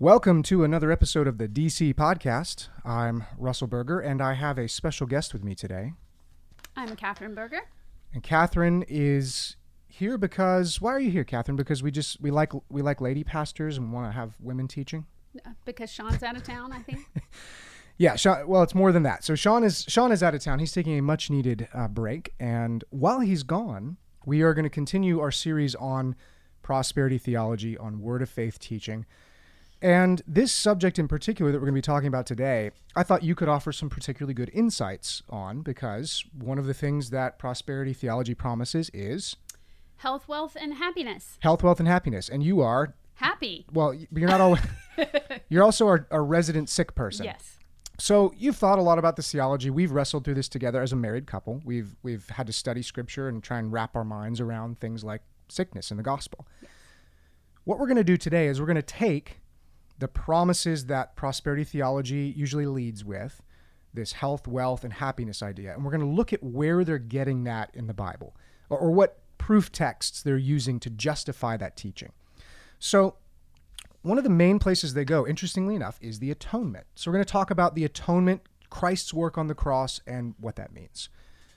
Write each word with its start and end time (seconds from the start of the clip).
Welcome 0.00 0.44
to 0.44 0.62
another 0.62 0.92
episode 0.92 1.26
of 1.26 1.38
the 1.38 1.48
DC 1.48 1.92
Podcast. 1.94 2.68
I'm 2.84 3.24
Russell 3.36 3.66
Berger, 3.66 3.98
and 3.98 4.22
I 4.22 4.34
have 4.34 4.56
a 4.56 4.68
special 4.68 5.06
guest 5.08 5.32
with 5.32 5.42
me 5.42 5.54
today. 5.56 5.92
I'm 6.76 6.94
Catherine 6.94 7.34
Berger. 7.34 7.62
And 8.14 8.22
Catherine 8.22 8.84
is 8.86 9.56
here 9.88 10.16
because 10.16 10.80
why 10.80 10.92
are 10.92 11.00
you 11.00 11.10
here, 11.10 11.24
Catherine? 11.24 11.56
Because 11.56 11.82
we 11.82 11.90
just 11.90 12.20
we 12.20 12.30
like 12.30 12.52
we 12.68 12.80
like 12.80 13.00
lady 13.00 13.24
pastors 13.24 13.76
and 13.76 13.92
want 13.92 14.06
to 14.06 14.12
have 14.12 14.34
women 14.40 14.68
teaching. 14.68 15.04
Uh, 15.44 15.50
Because 15.64 15.90
Sean's 15.90 16.22
out 16.22 16.36
of 16.36 16.44
town, 16.44 16.72
I 16.72 16.80
think. 16.80 17.00
Yeah, 18.00 18.14
Sean, 18.14 18.46
well, 18.46 18.62
it's 18.62 18.76
more 18.76 18.92
than 18.92 19.02
that. 19.02 19.24
So 19.24 19.34
Sean 19.34 19.64
is 19.64 19.84
Sean 19.88 20.12
is 20.12 20.22
out 20.22 20.32
of 20.32 20.40
town. 20.40 20.60
He's 20.60 20.70
taking 20.70 20.96
a 20.96 21.02
much 21.02 21.30
needed 21.30 21.66
uh, 21.74 21.88
break, 21.88 22.32
and 22.38 22.84
while 22.90 23.18
he's 23.18 23.42
gone, 23.42 23.96
we 24.24 24.40
are 24.42 24.54
going 24.54 24.62
to 24.62 24.70
continue 24.70 25.18
our 25.18 25.32
series 25.32 25.74
on 25.74 26.14
prosperity 26.62 27.18
theology, 27.18 27.76
on 27.76 28.00
Word 28.00 28.22
of 28.22 28.30
Faith 28.30 28.60
teaching, 28.60 29.04
and 29.80 30.22
this 30.26 30.52
subject 30.52 30.98
in 30.98 31.06
particular 31.08 31.52
that 31.52 31.58
we're 31.58 31.66
going 31.66 31.74
to 31.74 31.78
be 31.78 31.82
talking 31.82 32.08
about 32.08 32.26
today. 32.26 32.70
I 32.96 33.02
thought 33.02 33.22
you 33.22 33.34
could 33.34 33.48
offer 33.48 33.70
some 33.72 33.88
particularly 33.88 34.34
good 34.34 34.50
insights 34.52 35.22
on 35.30 35.62
because 35.62 36.24
one 36.36 36.58
of 36.58 36.66
the 36.66 36.74
things 36.74 37.10
that 37.10 37.38
prosperity 37.38 37.92
theology 37.92 38.34
promises 38.34 38.90
is 38.92 39.36
Health, 39.98 40.28
wealth, 40.28 40.56
and 40.60 40.74
happiness. 40.74 41.38
health, 41.40 41.62
wealth, 41.62 41.80
and 41.80 41.88
happiness, 41.88 42.28
and 42.28 42.42
you 42.42 42.60
are 42.60 42.94
Happy. 43.14 43.66
well. 43.72 43.92
You're 43.94 44.28
not 44.28 44.40
always. 44.40 44.60
you're 45.48 45.64
also 45.64 45.88
our, 45.88 46.06
a 46.12 46.20
resident 46.20 46.68
sick 46.68 46.94
person. 46.94 47.24
Yes. 47.24 47.58
So 47.98 48.32
you've 48.36 48.54
thought 48.54 48.78
a 48.78 48.82
lot 48.82 49.00
about 49.00 49.16
this 49.16 49.32
theology. 49.32 49.70
We've 49.70 49.90
wrestled 49.90 50.24
through 50.24 50.34
this 50.34 50.48
together 50.48 50.80
as 50.80 50.92
a 50.92 50.96
married 50.96 51.26
couple. 51.26 51.60
We've 51.64 51.96
we've 52.04 52.28
had 52.28 52.46
to 52.46 52.52
study 52.52 52.80
scripture 52.82 53.26
and 53.28 53.42
try 53.42 53.58
and 53.58 53.72
wrap 53.72 53.96
our 53.96 54.04
minds 54.04 54.40
around 54.40 54.78
things 54.78 55.02
like 55.02 55.22
sickness 55.48 55.90
in 55.90 55.96
the 55.96 56.04
gospel. 56.04 56.46
What 57.64 57.80
we're 57.80 57.86
going 57.86 57.96
to 57.96 58.04
do 58.04 58.16
today 58.16 58.46
is 58.46 58.60
we're 58.60 58.66
going 58.66 58.76
to 58.76 58.82
take 58.82 59.40
the 59.98 60.08
promises 60.08 60.86
that 60.86 61.16
prosperity 61.16 61.64
theology 61.64 62.32
usually 62.36 62.66
leads 62.66 63.04
with, 63.04 63.42
this 63.94 64.12
health, 64.12 64.46
wealth, 64.46 64.84
and 64.84 64.92
happiness 64.92 65.42
idea, 65.42 65.74
and 65.74 65.84
we're 65.84 65.90
going 65.90 66.00
to 66.00 66.06
look 66.06 66.32
at 66.32 66.42
where 66.42 66.84
they're 66.84 66.98
getting 66.98 67.44
that 67.44 67.70
in 67.74 67.86
the 67.86 67.94
Bible, 67.94 68.36
or, 68.70 68.78
or 68.78 68.90
what 68.90 69.18
proof 69.38 69.72
texts 69.72 70.22
they're 70.22 70.36
using 70.36 70.78
to 70.80 70.90
justify 70.90 71.56
that 71.56 71.76
teaching. 71.76 72.12
So 72.78 73.16
one 74.02 74.18
of 74.18 74.24
the 74.24 74.30
main 74.30 74.58
places 74.58 74.94
they 74.94 75.04
go, 75.04 75.26
interestingly 75.26 75.74
enough, 75.74 75.98
is 76.00 76.18
the 76.18 76.30
atonement. 76.30 76.86
So 76.94 77.10
we're 77.10 77.16
going 77.16 77.24
to 77.24 77.32
talk 77.32 77.50
about 77.50 77.74
the 77.74 77.84
atonement, 77.84 78.42
Christ's 78.70 79.12
work 79.12 79.36
on 79.36 79.48
the 79.48 79.54
cross, 79.54 80.00
and 80.06 80.34
what 80.38 80.56
that 80.56 80.72
means. 80.72 81.08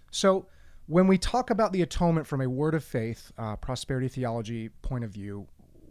So 0.09 0.47
when 0.87 1.07
we 1.07 1.17
talk 1.17 1.49
about 1.49 1.73
the 1.73 1.81
atonement 1.81 2.27
from 2.27 2.41
a 2.41 2.49
word 2.49 2.73
of 2.73 2.83
faith, 2.83 3.31
uh, 3.37 3.55
prosperity 3.57 4.07
theology 4.07 4.69
point 4.81 5.03
of 5.03 5.11
view, 5.11 5.47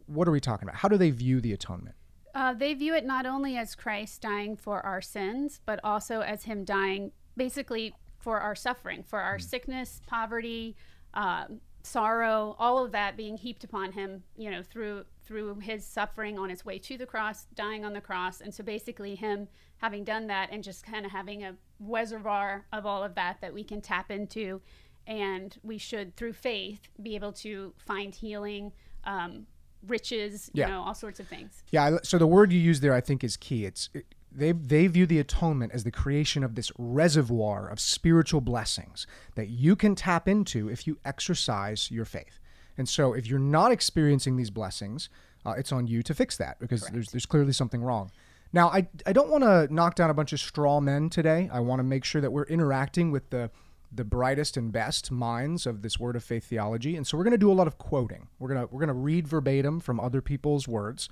what 0.07 0.27
are 0.27 0.33
we 0.33 0.41
talking 0.41 0.69
about? 0.69 0.77
How 0.77 0.89
do 0.89 0.97
they 0.97 1.11
view 1.11 1.41
the 1.41 1.53
atonement? 1.53 1.95
Uh, 2.35 2.55
they 2.55 2.75
view 2.75 2.95
it 2.95 3.05
not 3.05 3.27
only 3.27 3.57
as 3.57 3.75
Christ 3.75 4.23
dying 4.23 4.57
for 4.57 4.85
our 4.85 5.01
sins, 5.01 5.61
but 5.67 5.81
also 5.83 6.21
as 6.21 6.45
Him 6.45 6.65
dying 6.65 7.13
basically 7.37 7.95
for 8.19 8.41
our 8.41 8.55
suffering, 8.55 9.03
for 9.03 9.21
our 9.21 9.39
sickness, 9.39 10.01
poverty, 10.07 10.77
um, 11.15 11.61
sorrow, 11.83 12.55
all 12.59 12.85
of 12.85 12.93
that 12.93 13.17
being 13.17 13.37
heaped 13.37 13.65
upon 13.65 13.93
Him, 13.93 14.23
you 14.37 14.51
know, 14.51 14.63
through 14.63 15.05
through 15.25 15.61
His 15.61 15.85
suffering 15.85 16.39
on 16.39 16.51
His 16.51 16.65
way 16.65 16.79
to 16.79 16.99
the 16.99 17.07
cross, 17.07 17.47
dying 17.55 17.85
on 17.85 17.93
the 17.93 18.01
cross, 18.01 18.41
and 18.41 18.55
so 18.55 18.63
basically 18.63 19.15
Him 19.15 19.49
having 19.79 20.05
done 20.05 20.27
that 20.27 20.51
and 20.53 20.63
just 20.63 20.85
kind 20.85 21.07
of 21.07 21.13
having 21.13 21.45
a 21.45 21.55
reservoir 21.79 22.67
of 22.73 22.85
all 22.85 23.03
of 23.03 23.15
that 23.15 23.41
that 23.41 23.55
we 23.55 23.65
can 23.65 23.81
tap 23.81 24.11
into, 24.11 24.61
and 25.07 25.57
we 25.63 25.79
should 25.79 26.17
through 26.17 26.35
faith 26.35 26.89
be 27.03 27.15
able 27.15 27.33
to 27.33 27.73
find 27.79 28.15
healing. 28.15 28.73
Um, 29.05 29.47
riches 29.87 30.51
you 30.53 30.61
Yeah. 30.61 30.69
know 30.69 30.83
all 30.83 30.95
sorts 30.95 31.21
of 31.21 31.27
things 31.29 31.63
Yeah, 31.71 31.99
so 32.03 32.19
the 32.19 32.27
word 32.27 32.53
you 32.53 32.61
use 32.61 32.81
there, 32.81 32.95
I 32.95 33.01
think, 33.01 33.25
is 33.25 33.37
key. 33.37 33.65
It's 33.65 33.89
it, 33.95 34.07
they 34.33 34.53
they 34.53 34.87
view 34.87 35.07
the 35.07 35.19
atonement 35.19 35.73
as 35.73 35.83
the 35.85 35.91
creation 35.91 36.45
of 36.45 36.55
this 36.55 36.71
reservoir 36.79 37.69
of 37.69 37.81
spiritual 37.81 38.41
blessings 38.41 39.07
that 39.35 39.49
you 39.49 39.75
can 39.77 39.95
tap 39.95 40.29
into 40.29 40.69
if 40.69 40.87
you 40.87 40.99
exercise 41.05 41.91
your 41.91 42.05
faith. 42.05 42.39
And 42.79 42.89
so, 42.89 43.13
if 43.13 43.27
you're 43.27 43.39
not 43.39 43.73
experiencing 43.73 44.37
these 44.37 44.51
blessings, 44.51 45.09
uh, 45.45 45.55
it's 45.59 45.73
on 45.73 45.87
you 45.87 46.03
to 46.05 46.15
fix 46.15 46.37
that 46.37 46.59
because 46.61 46.83
there's 46.93 47.09
there's 47.11 47.27
clearly 47.27 47.53
something 47.53 47.83
wrong. 47.83 48.11
Now, 48.53 48.69
I 48.69 48.89
I 49.07 49.13
don't 49.13 49.31
want 49.31 49.45
to 49.45 49.73
knock 49.73 49.95
down 49.97 50.11
a 50.11 50.15
bunch 50.15 50.33
of 50.33 50.41
straw 50.41 50.81
men 50.81 51.11
today. 51.11 51.49
I 51.53 51.61
want 51.61 51.81
to 51.81 51.85
make 51.85 52.05
sure 52.05 52.21
that 52.21 52.31
we're 52.33 52.45
interacting 52.45 53.11
with 53.11 53.31
the 53.31 53.51
the 53.93 54.05
brightest 54.05 54.57
and 54.57 54.73
best 54.73 55.11
minds 55.11 55.67
of 55.67 55.83
this 55.83 55.99
word 55.99 56.17
of 56.17 56.25
faith 56.25 56.45
theology. 56.45 56.97
And 56.97 57.07
so 57.07 57.17
we're 57.19 57.25
going 57.25 57.33
to 57.33 57.39
do 57.39 57.51
a 57.51 57.55
lot 57.55 57.67
of 57.67 57.79
quoting. 57.79 58.29
We're 58.39 58.49
going 58.49 58.67
to 58.67 58.73
we're 58.73 58.81
going 58.81 58.89
to 58.89 58.95
read 58.95 59.27
verbatim 59.27 59.81
from 59.81 59.99
other 59.99 60.21
people's 60.21 60.69
words. 60.69 61.09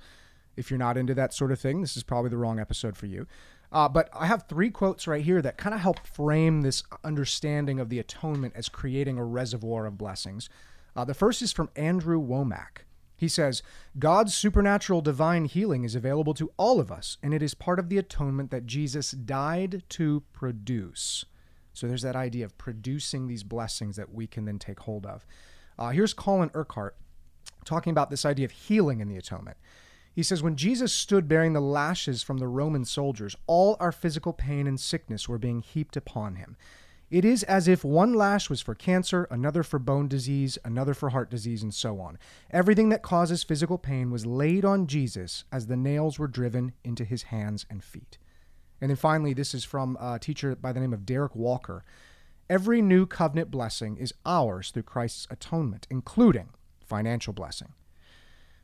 If 0.55 0.69
you're 0.69 0.77
not 0.77 0.97
into 0.97 1.13
that 1.13 1.33
sort 1.33 1.51
of 1.51 1.59
thing, 1.59 1.81
this 1.81 1.95
is 1.95 2.03
probably 2.03 2.29
the 2.29 2.37
wrong 2.37 2.59
episode 2.59 2.97
for 2.97 3.05
you. 3.05 3.27
Uh, 3.71 3.87
but 3.87 4.09
I 4.13 4.25
have 4.25 4.47
three 4.47 4.71
quotes 4.71 5.07
right 5.07 5.23
here 5.23 5.41
that 5.41 5.57
kind 5.57 5.73
of 5.73 5.81
help 5.81 5.99
frame 6.05 6.61
this 6.61 6.83
understanding 7.03 7.79
of 7.79 7.89
the 7.89 7.99
atonement 7.99 8.53
as 8.55 8.67
creating 8.67 9.17
a 9.17 9.23
reservoir 9.23 9.85
of 9.85 9.97
blessings. 9.97 10.49
Uh, 10.95 11.05
the 11.05 11.13
first 11.13 11.41
is 11.41 11.51
from 11.51 11.69
Andrew 11.75 12.19
Wommack. 12.19 12.85
He 13.15 13.27
says, 13.27 13.61
God's 13.99 14.33
supernatural 14.33 15.01
divine 15.01 15.45
healing 15.45 15.83
is 15.83 15.93
available 15.93 16.33
to 16.35 16.51
all 16.57 16.79
of 16.79 16.91
us, 16.91 17.17
and 17.21 17.33
it 17.33 17.43
is 17.43 17.53
part 17.53 17.77
of 17.77 17.89
the 17.89 17.97
atonement 17.97 18.49
that 18.51 18.65
Jesus 18.65 19.11
died 19.11 19.83
to 19.89 20.23
produce. 20.31 21.25
So 21.73 21.87
there's 21.87 22.01
that 22.01 22.15
idea 22.15 22.45
of 22.45 22.57
producing 22.57 23.27
these 23.27 23.43
blessings 23.43 23.95
that 23.95 24.13
we 24.13 24.27
can 24.27 24.45
then 24.45 24.59
take 24.59 24.81
hold 24.81 25.05
of. 25.05 25.25
Uh, 25.77 25.89
here's 25.89 26.13
Colin 26.13 26.51
Urquhart 26.53 26.95
talking 27.65 27.91
about 27.91 28.09
this 28.09 28.25
idea 28.25 28.45
of 28.45 28.51
healing 28.51 28.99
in 28.99 29.07
the 29.07 29.17
atonement. 29.17 29.57
He 30.13 30.23
says, 30.23 30.43
When 30.43 30.55
Jesus 30.55 30.91
stood 30.91 31.27
bearing 31.27 31.53
the 31.53 31.61
lashes 31.61 32.23
from 32.23 32.39
the 32.39 32.47
Roman 32.47 32.83
soldiers, 32.83 33.35
all 33.47 33.77
our 33.79 33.91
physical 33.91 34.33
pain 34.33 34.67
and 34.67 34.79
sickness 34.79 35.29
were 35.29 35.37
being 35.37 35.61
heaped 35.61 35.95
upon 35.95 36.35
him. 36.35 36.57
It 37.09 37.25
is 37.25 37.41
as 37.43 37.67
if 37.67 37.83
one 37.83 38.13
lash 38.13 38.49
was 38.49 38.61
for 38.61 38.75
cancer, 38.75 39.27
another 39.31 39.63
for 39.63 39.79
bone 39.79 40.07
disease, 40.07 40.59
another 40.63 40.93
for 40.93 41.09
heart 41.09 41.31
disease, 41.31 41.63
and 41.63 41.73
so 41.73 41.99
on. 41.99 42.19
Everything 42.51 42.89
that 42.89 43.01
causes 43.01 43.43
physical 43.43 43.79
pain 43.79 44.11
was 44.11 44.27
laid 44.27 44.63
on 44.63 44.85
Jesus 44.85 45.43
as 45.51 45.65
the 45.67 45.77
nails 45.77 46.19
were 46.19 46.27
driven 46.27 46.73
into 46.83 47.03
his 47.03 47.23
hands 47.23 47.65
and 47.69 47.83
feet. 47.83 48.19
And 48.81 48.89
then 48.89 48.97
finally, 48.97 49.33
this 49.33 49.53
is 49.53 49.63
from 49.63 49.97
a 49.99 50.19
teacher 50.19 50.55
by 50.55 50.71
the 50.71 50.79
name 50.79 50.93
of 50.93 51.05
Derek 51.05 51.35
Walker. 51.35 51.83
Every 52.49 52.81
new 52.81 53.05
covenant 53.05 53.51
blessing 53.51 53.97
is 53.97 54.13
ours 54.25 54.71
through 54.71 54.83
Christ's 54.83 55.27
atonement, 55.29 55.85
including 55.89 56.49
financial 56.85 57.33
blessing. 57.33 57.73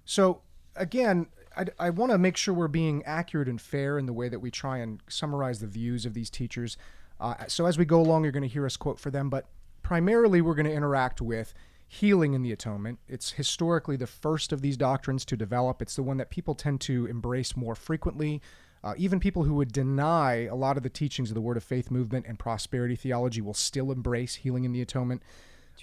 So, 0.06 0.42
again, 0.76 1.28
I, 1.56 1.66
I 1.80 1.90
want 1.92 2.12
to 2.12 2.18
make 2.18 2.38
sure 2.38 2.54
we're 2.54 2.68
being 2.68 3.04
accurate 3.06 3.48
and 3.48 3.62
fair 3.62 3.98
in 3.98 4.06
the 4.06 4.14
way 4.14 4.30
that 4.30 4.40
we 4.40 4.52
try 4.52 4.80
and 4.80 5.02
summarize 5.08 5.60
the 5.60 5.68
views 5.68 6.06
of 6.06 6.14
these 6.14 6.30
teachers. 6.30 6.78
Uh, 7.20 7.36
so, 7.48 7.66
as 7.66 7.78
we 7.78 7.86
go 7.86 8.00
along, 8.00 8.24
you're 8.24 8.32
going 8.32 8.44
to 8.44 8.50
hear 8.50 8.66
us 8.66 8.78
quote 8.78 9.00
for 9.00 9.12
them, 9.12 9.30
but 9.30 9.48
primarily 9.84 10.42
we're 10.42 10.56
going 10.56 10.66
to 10.66 10.74
interact 10.74 11.22
with 11.22 11.54
healing 11.88 12.34
in 12.34 12.42
the 12.42 12.52
atonement. 12.52 13.00
It's 13.08 13.34
historically 13.34 13.96
the 13.96 14.08
first 14.08 14.52
of 14.52 14.62
these 14.62 14.78
doctrines 14.78 15.24
to 15.26 15.38
develop, 15.38 15.82
it's 15.82 15.96
the 15.96 16.04
one 16.04 16.18
that 16.18 16.32
people 16.32 16.56
tend 16.56 16.82
to 16.82 17.06
embrace 17.06 17.56
more 17.56 17.76
frequently. 17.76 18.42
Uh, 18.86 18.94
even 18.98 19.20
people 19.20 19.44
who 19.44 19.56
would 19.56 19.74
deny 19.74 20.46
a 20.46 20.56
lot 20.56 20.78
of 20.78 20.84
the 20.84 20.90
teachings 20.90 21.32
of 21.32 21.36
the 21.36 21.42
Word 21.42 21.58
of 21.58 21.64
Faith 21.64 21.92
movement 21.92 22.26
and 22.28 22.40
prosperity 22.40 22.96
theology 22.96 23.42
will 23.42 23.56
still 23.56 23.92
embrace 23.92 24.36
healing 24.36 24.64
in 24.64 24.72
the 24.72 24.82
atonement. 24.82 25.24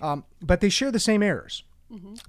Um, 0.00 0.24
but 0.40 0.60
they 0.60 0.68
share 0.68 0.92
the 0.92 1.00
same 1.00 1.22
errors. 1.22 1.64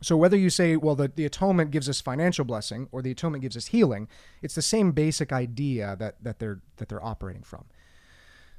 So 0.01 0.17
whether 0.17 0.35
you 0.35 0.49
say, 0.49 0.75
well, 0.75 0.95
the, 0.95 1.07
the 1.07 1.25
atonement 1.25 1.71
gives 1.71 1.87
us 1.87 2.01
financial 2.01 2.43
blessing 2.43 2.89
or 2.91 3.01
the 3.01 3.11
atonement 3.11 3.43
gives 3.43 3.55
us 3.55 3.67
healing, 3.67 4.09
it's 4.41 4.55
the 4.55 4.61
same 4.61 4.91
basic 4.91 5.31
idea 5.31 5.95
that, 5.99 6.21
that 6.21 6.39
they're 6.39 6.59
that 6.77 6.89
they're 6.89 7.03
operating 7.03 7.43
from. 7.43 7.65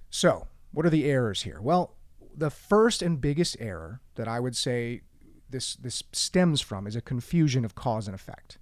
So, 0.09 0.47
what 0.73 0.87
are 0.87 0.91
the 0.91 1.05
errors 1.05 1.43
here? 1.43 1.61
Well, 1.61 1.97
the 2.35 2.49
first 2.49 3.03
and 3.03 3.21
biggest 3.21 3.57
error 3.61 4.01
that 4.15 4.29
I 4.29 4.41
would 4.41 4.57
say 4.57 5.03
this 5.51 5.77
this 5.77 6.03
stems 6.13 6.63
from 6.63 6.87
is 6.87 6.97
a 6.97 7.03
confusion 7.03 7.67
of 7.67 7.75
cause 7.75 8.09
and 8.09 8.15
effect. 8.15 8.57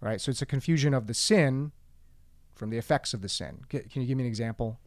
Right? 0.00 0.20
So 0.20 0.30
it's 0.30 0.42
a 0.42 0.46
confusion 0.46 0.94
of 0.94 1.08
the 1.08 1.14
sin 1.14 1.72
from 2.54 2.70
the 2.70 2.78
effects 2.78 3.14
of 3.14 3.22
the 3.22 3.28
sin. 3.28 3.60
Can 3.68 3.82
you 3.94 4.06
give 4.06 4.16
me 4.16 4.24
an 4.24 4.28
example? 4.28 4.78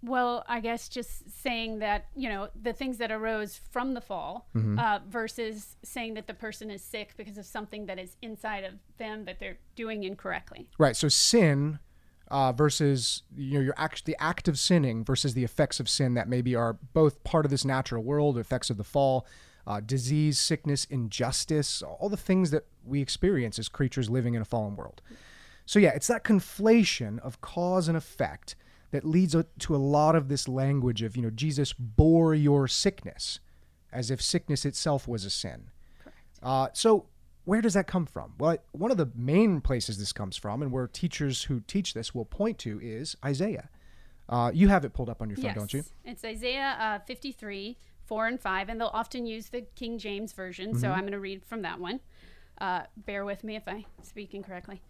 Well, 0.00 0.44
I 0.46 0.60
guess 0.60 0.88
just 0.88 1.42
saying 1.42 1.80
that, 1.80 2.06
you 2.14 2.28
know, 2.28 2.48
the 2.60 2.72
things 2.72 2.98
that 2.98 3.10
arose 3.10 3.60
from 3.70 3.94
the 3.94 4.00
fall 4.00 4.48
Mm-hmm. 4.54 4.78
uh, 4.78 5.00
versus 5.08 5.76
saying 5.82 6.14
that 6.14 6.26
the 6.26 6.34
person 6.34 6.70
is 6.70 6.82
sick 6.82 7.14
because 7.16 7.36
of 7.36 7.46
something 7.46 7.86
that 7.86 7.98
is 7.98 8.16
inside 8.22 8.62
of 8.64 8.74
them 8.98 9.24
that 9.24 9.40
they're 9.40 9.58
doing 9.74 10.04
incorrectly. 10.04 10.70
Right. 10.78 10.96
So 10.96 11.08
sin 11.08 11.80
uh, 12.30 12.52
versus 12.52 13.22
you 13.36 13.54
know 13.54 13.60
your 13.60 13.74
act, 13.76 14.04
the 14.04 14.16
act 14.20 14.46
of 14.48 14.58
sinning 14.58 15.04
versus 15.04 15.34
the 15.34 15.44
effects 15.44 15.80
of 15.80 15.88
sin 15.88 16.14
that 16.14 16.28
maybe 16.28 16.54
are 16.54 16.74
both 16.92 17.24
part 17.24 17.44
of 17.44 17.50
this 17.50 17.64
natural 17.64 18.04
world, 18.04 18.38
effects 18.38 18.70
of 18.70 18.76
the 18.76 18.84
fall, 18.84 19.26
uh, 19.66 19.80
disease, 19.80 20.38
sickness, 20.38 20.84
injustice, 20.84 21.82
all 21.82 22.08
the 22.08 22.16
things 22.16 22.50
that 22.50 22.66
we 22.84 23.00
experience 23.00 23.58
as 23.58 23.68
creatures 23.68 24.08
living 24.08 24.34
in 24.34 24.42
a 24.42 24.44
fallen 24.44 24.76
world. 24.76 25.02
So 25.68 25.78
yeah, 25.78 25.90
it's 25.90 26.06
that 26.06 26.24
conflation 26.24 27.18
of 27.18 27.42
cause 27.42 27.88
and 27.88 27.96
effect 27.96 28.56
that 28.90 29.04
leads 29.04 29.36
to 29.58 29.76
a 29.76 29.76
lot 29.76 30.16
of 30.16 30.28
this 30.28 30.48
language 30.48 31.02
of 31.02 31.14
you 31.14 31.20
know 31.20 31.28
Jesus 31.28 31.74
bore 31.74 32.34
your 32.34 32.66
sickness, 32.66 33.40
as 33.92 34.10
if 34.10 34.22
sickness 34.22 34.64
itself 34.64 35.06
was 35.06 35.26
a 35.26 35.30
sin. 35.30 35.68
Uh, 36.42 36.68
so 36.72 37.04
where 37.44 37.60
does 37.60 37.74
that 37.74 37.86
come 37.86 38.06
from? 38.06 38.32
Well, 38.38 38.56
one 38.72 38.90
of 38.90 38.96
the 38.96 39.10
main 39.14 39.60
places 39.60 39.98
this 39.98 40.10
comes 40.10 40.38
from, 40.38 40.62
and 40.62 40.72
where 40.72 40.86
teachers 40.86 41.42
who 41.42 41.60
teach 41.60 41.92
this 41.92 42.14
will 42.14 42.24
point 42.24 42.56
to, 42.60 42.80
is 42.82 43.14
Isaiah. 43.22 43.68
Uh, 44.26 44.50
you 44.54 44.68
have 44.68 44.86
it 44.86 44.94
pulled 44.94 45.10
up 45.10 45.20
on 45.20 45.28
your 45.28 45.36
phone, 45.36 45.44
yes. 45.44 45.54
don't 45.54 45.74
you? 45.74 45.84
It's 46.02 46.24
Isaiah 46.24 46.76
uh, 46.80 46.98
53, 47.06 47.76
4 48.06 48.26
and 48.26 48.40
5, 48.40 48.68
and 48.70 48.80
they'll 48.80 48.88
often 48.88 49.26
use 49.26 49.50
the 49.50 49.66
King 49.74 49.98
James 49.98 50.32
Version, 50.32 50.70
Mm-hmm. 50.70 50.80
so 50.80 50.88
I'm 50.88 51.00
going 51.00 51.12
to 51.12 51.20
read 51.20 51.44
from 51.44 51.60
that 51.60 51.78
one. 51.78 52.00
Uh, 52.58 52.82
bear 52.96 53.24
with 53.24 53.44
me 53.44 53.54
if 53.56 53.68
I 53.68 53.84
speak 54.02 54.34
incorrectly. 54.34 54.80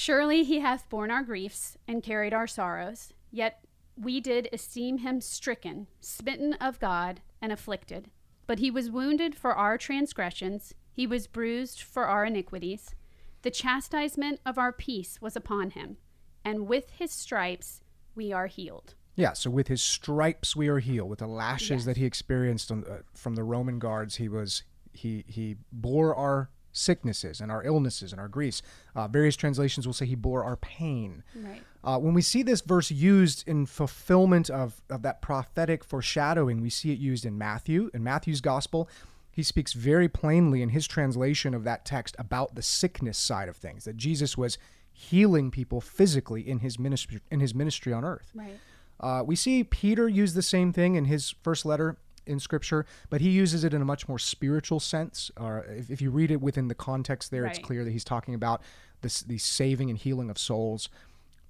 Surely 0.00 0.44
he 0.44 0.60
hath 0.60 0.88
borne 0.88 1.10
our 1.10 1.24
griefs 1.24 1.76
and 1.88 2.04
carried 2.04 2.32
our 2.32 2.46
sorrows, 2.46 3.12
yet 3.32 3.64
we 3.96 4.20
did 4.20 4.48
esteem 4.52 4.98
him 4.98 5.20
stricken, 5.20 5.88
smitten 6.00 6.52
of 6.60 6.78
God, 6.78 7.20
and 7.42 7.50
afflicted. 7.50 8.08
But 8.46 8.60
he 8.60 8.70
was 8.70 8.92
wounded 8.92 9.34
for 9.34 9.56
our 9.56 9.76
transgressions, 9.76 10.72
he 10.92 11.04
was 11.04 11.26
bruised 11.26 11.82
for 11.82 12.04
our 12.06 12.24
iniquities. 12.24 12.94
The 13.42 13.50
chastisement 13.50 14.38
of 14.46 14.56
our 14.56 14.72
peace 14.72 15.20
was 15.20 15.34
upon 15.34 15.70
him, 15.70 15.96
and 16.44 16.68
with 16.68 16.90
his 16.90 17.10
stripes 17.10 17.80
we 18.14 18.32
are 18.32 18.46
healed. 18.46 18.94
Yeah, 19.16 19.32
so 19.32 19.50
with 19.50 19.66
his 19.66 19.82
stripes 19.82 20.54
we 20.54 20.68
are 20.68 20.78
healed. 20.78 21.10
With 21.10 21.18
the 21.18 21.26
lashes 21.26 21.70
Yes. 21.70 21.84
that 21.86 21.96
he 21.96 22.04
experienced 22.04 22.70
on, 22.70 22.84
uh, 22.84 22.98
from 23.14 23.34
the 23.34 23.42
Roman 23.42 23.80
guards, 23.80 24.14
he 24.14 24.28
was 24.28 24.62
he 24.92 25.24
he 25.26 25.56
bore 25.72 26.14
our 26.14 26.50
sicknesses 26.78 27.40
and 27.40 27.50
our 27.50 27.64
illnesses 27.64 28.12
and 28.12 28.20
our 28.20 28.28
griefs. 28.28 28.62
Uh, 28.94 29.08
various 29.08 29.36
translations 29.36 29.86
will 29.86 29.94
say 29.94 30.06
he 30.06 30.14
bore 30.14 30.44
our 30.44 30.56
pain. 30.56 31.22
Right. 31.34 31.62
Uh, 31.84 31.98
when 31.98 32.14
we 32.14 32.22
see 32.22 32.42
this 32.42 32.60
verse 32.60 32.90
used 32.90 33.46
in 33.46 33.66
fulfillment 33.66 34.50
of, 34.50 34.82
of 34.90 35.02
that 35.02 35.22
prophetic 35.22 35.84
foreshadowing, 35.84 36.60
we 36.60 36.70
see 36.70 36.92
it 36.92 36.98
used 36.98 37.24
in 37.24 37.38
Matthew. 37.38 37.90
In 37.94 38.02
Matthew's 38.02 38.40
gospel, 38.40 38.88
he 39.30 39.42
speaks 39.42 39.72
very 39.72 40.08
plainly 40.08 40.62
in 40.62 40.70
his 40.70 40.86
translation 40.86 41.54
of 41.54 41.64
that 41.64 41.84
text 41.84 42.16
about 42.18 42.54
the 42.54 42.62
sickness 42.62 43.16
side 43.16 43.48
of 43.48 43.56
things, 43.56 43.84
that 43.84 43.96
Jesus 43.96 44.36
was 44.36 44.58
healing 44.92 45.50
people 45.50 45.80
physically 45.80 46.48
in 46.48 46.58
his 46.58 46.76
ministry 46.76 47.20
in 47.30 47.38
his 47.38 47.54
ministry 47.54 47.92
on 47.92 48.04
earth. 48.04 48.32
Right. 48.34 48.58
Uh, 48.98 49.22
we 49.24 49.36
see 49.36 49.62
Peter 49.62 50.08
use 50.08 50.34
the 50.34 50.42
same 50.42 50.72
thing 50.72 50.96
in 50.96 51.04
his 51.04 51.34
first 51.42 51.64
letter 51.64 51.98
in 52.28 52.38
Scripture, 52.40 52.86
but 53.10 53.20
he 53.20 53.30
uses 53.30 53.64
it 53.64 53.74
in 53.74 53.82
a 53.82 53.84
much 53.84 54.08
more 54.08 54.18
spiritual 54.18 54.80
sense. 54.80 55.30
Or 55.36 55.64
if, 55.68 55.90
if 55.90 56.00
you 56.02 56.10
read 56.10 56.30
it 56.30 56.40
within 56.40 56.68
the 56.68 56.74
context 56.74 57.30
there, 57.30 57.44
it's 57.46 57.58
clear 57.58 57.84
that 57.84 57.90
he's 57.90 58.04
talking 58.04 58.34
about 58.34 58.62
this, 59.00 59.20
the 59.20 59.38
saving 59.38 59.90
and 59.90 59.98
healing 59.98 60.30
of 60.30 60.38
souls. 60.38 60.88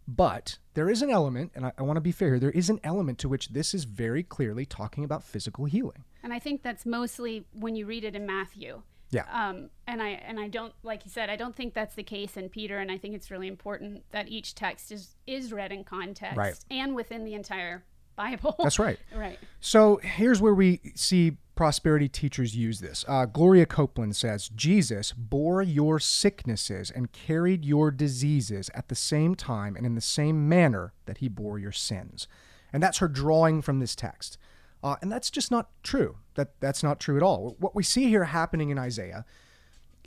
But 0.06 0.58
there 0.72 0.88
is 0.88 1.02
an 1.02 1.10
element, 1.10 1.52
and 1.54 1.66
I, 1.66 1.72
I 1.76 1.82
want 1.82 1.98
to 1.98 2.00
be 2.00 2.12
fair 2.12 2.30
here, 2.30 2.38
there 2.38 2.50
is 2.50 2.70
an 2.70 2.80
element 2.82 3.19
to 3.19 3.28
which 3.28 3.48
this 3.48 3.75
is 3.75 3.84
very 3.84 4.22
clearly 4.22 4.64
talking 4.64 5.04
about 5.04 5.22
physical 5.22 5.66
healing. 5.66 6.04
And 6.22 6.32
I 6.32 6.38
think 6.38 6.62
that's 6.62 6.86
mostly 6.86 7.44
when 7.52 7.76
you 7.76 7.84
read 7.84 8.04
it 8.04 8.14
in 8.14 8.24
Matthew. 8.24 8.82
Yeah. 9.10 9.24
Um, 9.32 9.70
and 9.86 10.02
I 10.02 10.08
and 10.08 10.38
I 10.38 10.48
don't 10.48 10.74
like 10.82 11.04
you 11.04 11.10
said 11.10 11.31
I 11.31 11.36
don't 11.36 11.56
think 11.56 11.72
that's 11.72 11.94
the 11.94 12.02
case 12.02 12.36
in 12.36 12.48
Peter, 12.50 12.78
and 12.78 12.90
I 12.90 12.98
think 12.98 13.14
it's 13.14 13.31
really 13.31 13.48
important 13.48 14.04
that 14.10 14.28
each 14.28 14.54
text 14.54 14.92
is 14.92 15.16
is 15.26 15.52
read 15.52 15.72
in 15.72 15.84
context 15.84 16.36
Right. 16.36 16.58
and 16.70 16.94
within 16.94 17.24
the 17.24 17.34
entire 17.34 17.84
Bible. 18.19 18.56
That's 18.59 18.79
right. 18.79 18.99
right. 19.15 19.38
So 19.61 20.00
here's 20.03 20.43
where 20.43 20.55
we 20.55 20.81
see 20.94 21.38
prosperity 21.55 22.09
teachers 22.09 22.55
use 22.55 22.81
this. 22.81 23.05
Uh, 23.09 23.25
Gloria 23.25 23.65
Copeland 23.65 24.17
says 24.17 24.49
Jesus 24.50 25.12
bore 25.12 25.62
your 25.62 25.99
sicknesses 25.99 26.91
and 26.91 27.12
carried 27.12 27.65
your 27.65 27.91
diseases 27.91 28.70
at 28.75 28.88
the 28.88 28.94
same 28.94 29.35
time 29.35 29.76
and 29.76 29.87
in 29.87 29.94
the 29.94 30.00
same 30.00 30.49
manner 30.49 30.93
that 31.06 31.19
he 31.19 31.29
bore 31.29 31.59
your 31.59 31.73
sins. 31.73 32.29
And 32.73 32.82
that's 32.82 32.99
her 32.99 33.09
drawing 33.09 33.62
from 33.62 33.79
this 33.79 33.97
text. 33.97 34.37
Uh, 34.82 34.97
and 35.00 35.11
that's 35.11 35.31
just 35.31 35.50
not 35.50 35.70
true. 35.82 36.19
That 36.35 36.61
that's 36.61 36.82
not 36.82 37.00
true 37.00 37.17
at 37.17 37.23
all. 37.23 37.56
What 37.59 37.75
we 37.75 37.82
see 37.82 38.09
here 38.09 38.25
happening 38.25 38.70
in 38.70 38.79
Isaiah 38.79 39.25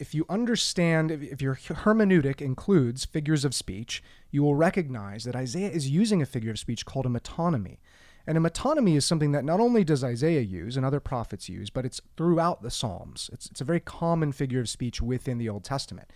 if 0.01 0.15
you 0.15 0.25
understand, 0.29 1.11
if, 1.11 1.21
if 1.21 1.41
your 1.41 1.53
hermeneutic 1.55 2.41
includes 2.41 3.05
figures 3.05 3.45
of 3.45 3.53
speech, 3.53 4.01
you 4.31 4.41
will 4.41 4.55
recognize 4.55 5.25
that 5.25 5.35
Isaiah 5.35 5.69
is 5.69 5.91
using 5.91 6.23
a 6.23 6.25
figure 6.25 6.49
of 6.49 6.57
speech 6.57 6.87
called 6.87 7.05
a 7.05 7.09
metonymy. 7.09 7.77
And 8.27 8.37
a 8.37 8.41
metonymy 8.41 8.95
is 8.95 9.05
something 9.05 9.31
that 9.31 9.43
not 9.43 9.59
only 9.59 9.83
does 9.83 10.03
Isaiah 10.03 10.41
use 10.41 10.77
and 10.77 10.85
other 10.85 10.99
prophets 10.99 11.49
use, 11.49 11.69
but 11.69 11.85
it's 11.85 12.01
throughout 12.17 12.61
the 12.61 12.71
Psalms. 12.71 13.29
It's, 13.33 13.47
it's 13.47 13.61
a 13.61 13.65
very 13.65 13.79
common 13.79 14.31
figure 14.31 14.59
of 14.59 14.69
speech 14.69 15.01
within 15.01 15.37
the 15.37 15.49
Old 15.49 15.63
Testament. 15.63 16.11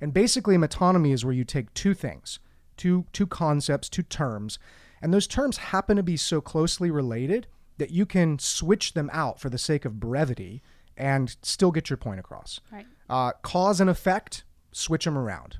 And 0.00 0.14
basically, 0.14 0.54
a 0.54 0.58
metonymy 0.58 1.12
is 1.12 1.24
where 1.24 1.34
you 1.34 1.44
take 1.44 1.72
two 1.74 1.94
things, 1.94 2.38
two, 2.76 3.06
two 3.12 3.26
concepts, 3.26 3.88
two 3.88 4.02
terms, 4.02 4.58
and 5.00 5.12
those 5.12 5.26
terms 5.26 5.58
happen 5.58 5.96
to 5.96 6.02
be 6.02 6.16
so 6.16 6.40
closely 6.40 6.90
related 6.90 7.46
that 7.78 7.90
you 7.90 8.06
can 8.06 8.38
switch 8.38 8.94
them 8.94 9.10
out 9.12 9.40
for 9.40 9.50
the 9.50 9.58
sake 9.58 9.84
of 9.84 9.98
brevity 9.98 10.62
and 10.96 11.36
still 11.42 11.70
get 11.70 11.90
your 11.90 11.96
point 11.96 12.20
across. 12.20 12.60
Right. 12.70 12.86
Uh, 13.08 13.32
cause 13.42 13.80
and 13.80 13.90
effect, 13.90 14.44
switch 14.72 15.04
them 15.04 15.18
around. 15.18 15.58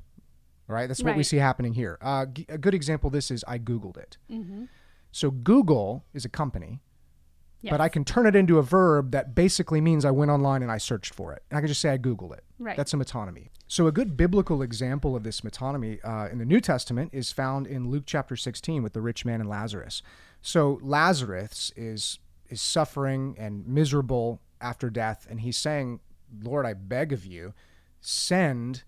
Right? 0.65 0.87
that's 0.87 1.03
what 1.03 1.17
we 1.17 1.23
see 1.23 1.37
happening 1.37 1.73
here. 1.73 1.99
Uh, 2.01 2.25
g- 2.25 2.45
a 2.49 2.57
good 2.57 2.73
example 2.73 3.07
of 3.07 3.13
this 3.13 3.29
is 3.29 3.43
I 3.47 3.59
Googled 3.59 3.97
it. 3.97 4.17
So 5.13 5.29
Google 5.31 6.03
is 6.13 6.25
a 6.25 6.29
company, 6.29 6.81
but 7.71 7.79
I 7.79 7.87
can 7.87 8.03
turn 8.03 8.25
it 8.25 8.35
into 8.35 8.57
a 8.57 8.63
verb 8.63 9.11
that 9.11 9.35
basically 9.35 9.79
means 9.79 10.03
I 10.03 10.11
went 10.11 10.31
online 10.31 10.63
and 10.63 10.71
I 10.71 10.79
searched 10.79 11.13
for 11.13 11.31
it. 11.31 11.43
And 11.49 11.57
I 11.57 11.61
can 11.61 11.67
just 11.67 11.79
say 11.79 11.91
I 11.91 11.97
Googled 11.97 12.33
it. 12.33 12.43
Right. 12.59 12.75
That's 12.75 12.93
a 12.93 12.97
metonymy. 12.97 13.49
So 13.67 13.87
a 13.87 13.91
good 13.91 14.17
biblical 14.17 14.61
example 14.61 15.15
of 15.15 15.23
this 15.23 15.41
metonymy 15.41 15.99
uh, 16.03 16.29
in 16.31 16.39
the 16.39 16.45
New 16.45 16.59
Testament 16.59 17.11
is 17.13 17.31
found 17.31 17.67
in 17.67 17.89
Luke 17.89 18.03
chapter 18.07 18.35
16 18.35 18.81
with 18.83 18.93
the 18.93 19.01
rich 19.01 19.23
man 19.23 19.39
and 19.39 19.49
Lazarus. 19.49 20.01
So 20.41 20.79
Lazarus 20.81 21.71
is 21.75 22.19
is 22.49 22.61
suffering 22.61 23.35
and 23.39 23.65
miserable 23.65 24.41
after 24.59 24.89
death, 24.89 25.25
and 25.29 25.39
he's 25.39 25.57
saying, 25.57 26.01
"Lord, 26.41 26.65
I 26.65 26.73
beg 26.73 27.13
of 27.13 27.25
you, 27.25 27.53
send." 28.01 28.83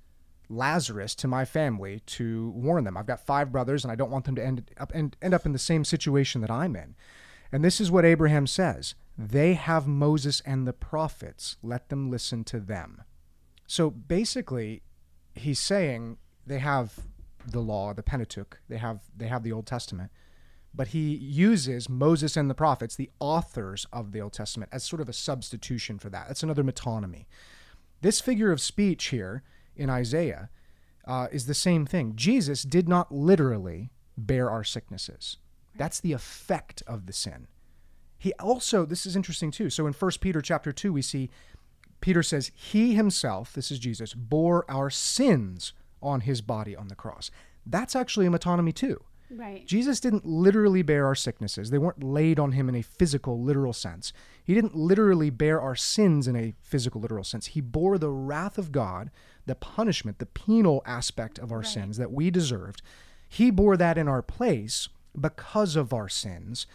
Lazarus 0.49 1.15
to 1.15 1.27
my 1.27 1.45
family 1.45 2.01
to 2.05 2.49
warn 2.51 2.83
them. 2.83 2.97
I've 2.97 3.05
got 3.05 3.25
five 3.25 3.51
brothers, 3.51 3.83
and 3.83 3.91
I 3.91 3.95
don't 3.95 4.11
want 4.11 4.25
them 4.25 4.35
to 4.35 4.45
end 4.45 4.71
up 4.77 4.91
end, 4.93 5.17
end 5.21 5.33
up 5.33 5.45
in 5.45 5.51
the 5.51 5.59
same 5.59 5.83
situation 5.83 6.41
that 6.41 6.51
I'm 6.51 6.75
in. 6.75 6.95
And 7.51 7.63
this 7.63 7.79
is 7.79 7.91
what 7.91 8.05
Abraham 8.05 8.47
says: 8.47 8.95
They 9.17 9.53
have 9.53 9.87
Moses 9.87 10.41
and 10.45 10.67
the 10.67 10.73
prophets. 10.73 11.57
Let 11.61 11.89
them 11.89 12.09
listen 12.09 12.43
to 12.45 12.59
them. 12.59 13.03
So 13.67 13.89
basically, 13.89 14.83
he's 15.33 15.59
saying 15.59 16.17
they 16.45 16.59
have 16.59 16.99
the 17.45 17.61
law, 17.61 17.93
the 17.93 18.03
Pentateuch. 18.03 18.59
They 18.67 18.77
have 18.77 19.01
they 19.15 19.27
have 19.27 19.43
the 19.43 19.51
Old 19.51 19.65
Testament, 19.65 20.11
but 20.73 20.89
he 20.89 21.15
uses 21.15 21.89
Moses 21.89 22.35
and 22.35 22.49
the 22.49 22.55
prophets, 22.55 22.95
the 22.95 23.11
authors 23.19 23.85
of 23.93 24.11
the 24.11 24.21
Old 24.21 24.33
Testament, 24.33 24.71
as 24.73 24.83
sort 24.83 25.01
of 25.01 25.09
a 25.09 25.13
substitution 25.13 25.99
for 25.99 26.09
that. 26.09 26.27
That's 26.27 26.43
another 26.43 26.63
metonymy. 26.63 27.25
This 28.01 28.21
figure 28.21 28.51
of 28.51 28.61
speech 28.61 29.05
here 29.05 29.43
in 29.75 29.89
Isaiah 29.89 30.49
uh, 31.07 31.27
is 31.31 31.45
the 31.45 31.53
same 31.53 31.85
thing. 31.85 32.13
Jesus 32.15 32.63
did 32.63 32.87
not 32.87 33.11
literally 33.11 33.91
bear 34.17 34.49
our 34.49 34.63
sicknesses. 34.63 35.37
That's 35.77 35.99
the 35.99 36.13
effect 36.13 36.81
of 36.87 37.05
the 37.05 37.13
sin. 37.13 37.47
He 38.17 38.33
also, 38.33 38.85
this 38.85 39.05
is 39.05 39.15
interesting 39.15 39.51
too. 39.51 39.69
So 39.69 39.87
in 39.87 39.93
1 39.93 40.11
Peter 40.21 40.41
chapter 40.41 40.71
2, 40.71 40.93
we 40.93 41.01
see 41.01 41.29
Peter 42.01 42.23
says, 42.23 42.51
He 42.55 42.95
himself, 42.95 43.53
this 43.53 43.71
is 43.71 43.79
Jesus, 43.79 44.13
bore 44.13 44.69
our 44.69 44.89
sins 44.89 45.73
on 46.01 46.21
his 46.21 46.41
body 46.41 46.75
on 46.75 46.87
the 46.87 46.95
cross. 46.95 47.29
That's 47.65 47.95
actually 47.95 48.27
a 48.27 48.29
metonymy 48.29 48.73
too. 48.73 49.03
Right. 49.29 49.65
Jesus 49.65 49.99
didn't 49.99 50.25
literally 50.25 50.81
bear 50.83 51.05
our 51.05 51.15
sicknesses. 51.15 51.69
They 51.69 51.77
weren't 51.77 52.03
laid 52.03 52.39
on 52.39 52.51
him 52.51 52.69
in 52.69 52.75
a 52.75 52.83
physical, 52.83 53.41
literal 53.41 53.73
sense. 53.73 54.13
He 54.43 54.53
didn't 54.53 54.75
literally 54.75 55.29
bear 55.29 55.59
our 55.59 55.75
sins 55.75 56.27
in 56.27 56.35
a 56.35 56.53
physical, 56.61 57.01
literal 57.01 57.23
sense. 57.23 57.47
He 57.47 57.61
bore 57.61 57.97
the 57.97 58.11
wrath 58.11 58.57
of 58.57 58.71
God, 58.71 59.09
the 59.45 59.55
punishment, 59.55 60.19
the 60.19 60.25
penal 60.27 60.81
aspect 60.85 61.39
of 61.39 61.51
our 61.51 61.59
Right. 61.59 61.67
sins 61.67 61.97
that 61.97 62.11
we 62.11 62.29
deserved. 62.29 62.81
He 63.27 63.49
bore 63.49 63.77
that 63.77 63.97
in 63.97 64.07
our 64.07 64.21
place 64.21 64.89
because 65.19 65.75
of 65.75 65.91
our 65.93 66.07
sins. 66.07 66.67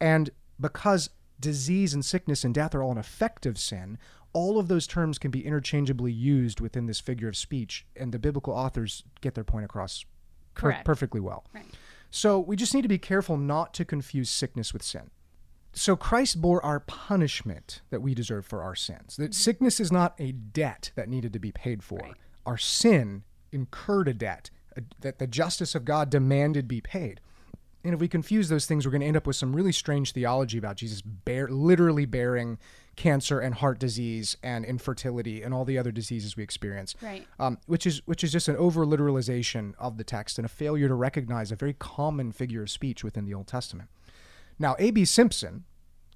And 0.00 0.30
because 0.60 1.10
disease 1.38 1.94
and 1.94 2.04
sickness 2.04 2.44
and 2.44 2.52
death 2.54 2.74
are 2.74 2.82
all 2.82 2.92
an 2.92 2.98
effect 2.98 3.46
of 3.46 3.58
sin, 3.58 3.98
all 4.32 4.58
of 4.58 4.66
those 4.68 4.86
terms 4.86 5.18
can 5.18 5.30
be 5.30 5.44
interchangeably 5.44 6.12
used 6.12 6.60
within 6.60 6.86
this 6.86 7.00
figure 7.00 7.28
of 7.28 7.36
speech. 7.36 7.86
And 7.94 8.10
the 8.12 8.18
biblical 8.18 8.52
authors 8.54 9.04
get 9.20 9.34
their 9.34 9.44
point 9.44 9.64
across 9.64 10.04
per- 10.54 10.80
perfectly 10.84 11.20
well. 11.20 11.44
Right. 11.54 11.66
So 12.12 12.38
we 12.38 12.56
just 12.56 12.74
need 12.74 12.82
to 12.82 12.88
be 12.88 12.98
careful 12.98 13.38
not 13.38 13.72
to 13.74 13.86
confuse 13.86 14.28
sickness 14.28 14.74
with 14.74 14.82
sin. 14.82 15.10
So 15.72 15.96
Christ 15.96 16.42
bore 16.42 16.62
our 16.62 16.78
punishment 16.78 17.80
that 17.88 18.02
we 18.02 18.14
deserve 18.14 18.44
for 18.44 18.62
our 18.62 18.74
sins. 18.74 19.16
That 19.16 19.30
mm-hmm. 19.30 19.32
sickness 19.32 19.80
is 19.80 19.90
not 19.90 20.14
a 20.18 20.32
debt 20.32 20.92
that 20.94 21.08
needed 21.08 21.32
to 21.32 21.38
be 21.38 21.50
paid 21.50 21.82
for. 21.82 21.98
Right. 22.00 22.14
Our 22.44 22.58
sin 22.58 23.24
incurred 23.50 24.08
a 24.08 24.14
debt 24.14 24.50
a, 24.76 24.82
that 25.00 25.18
the 25.18 25.26
justice 25.26 25.74
of 25.74 25.86
God 25.86 26.10
demanded 26.10 26.68
be 26.68 26.82
paid. 26.82 27.20
And 27.82 27.94
if 27.94 28.00
we 28.00 28.08
confuse 28.08 28.50
those 28.50 28.66
things, 28.66 28.84
we're 28.84 28.92
going 28.92 29.00
to 29.00 29.06
end 29.06 29.16
up 29.16 29.26
with 29.26 29.36
some 29.36 29.56
really 29.56 29.72
strange 29.72 30.12
theology 30.12 30.58
about 30.58 30.76
Jesus 30.76 31.00
bear, 31.00 31.48
literally 31.48 32.04
bearing 32.04 32.58
cancer 32.96 33.40
and 33.40 33.54
heart 33.56 33.78
disease 33.78 34.36
and 34.42 34.64
infertility 34.64 35.42
and 35.42 35.54
all 35.54 35.64
the 35.64 35.78
other 35.78 35.90
diseases 35.90 36.36
we 36.36 36.42
experience 36.42 36.94
Right. 37.00 37.26
um, 37.40 37.58
which 37.66 37.86
is 37.86 38.02
which 38.06 38.22
is 38.22 38.32
just 38.32 38.48
an 38.48 38.56
over 38.56 38.84
literalization 38.84 39.72
of 39.78 39.96
the 39.96 40.04
text 40.04 40.38
and 40.38 40.44
a 40.44 40.48
failure 40.48 40.88
to 40.88 40.94
recognize 40.94 41.50
a 41.50 41.56
very 41.56 41.72
common 41.72 42.32
figure 42.32 42.62
of 42.62 42.70
speech 42.70 43.02
within 43.02 43.24
the 43.24 43.32
Old 43.34 43.46
Testament. 43.46 43.88
Now, 44.58 44.76
A.B. 44.78 45.06
Simpson, 45.06 45.64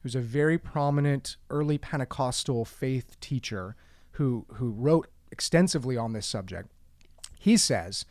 who's 0.03 0.15
a 0.15 0.21
very 0.21 0.59
prominent 0.59 1.37
early 1.49 1.79
Pentecostal 1.79 2.65
faith 2.67 3.19
teacher 3.21 3.75
who 4.13 4.45
who 4.55 4.71
wrote 4.71 5.09
extensively 5.33 5.97
on 5.97 6.13
this 6.13 6.27
subject. 6.27 6.71
He 7.39 7.57
says 7.57 8.05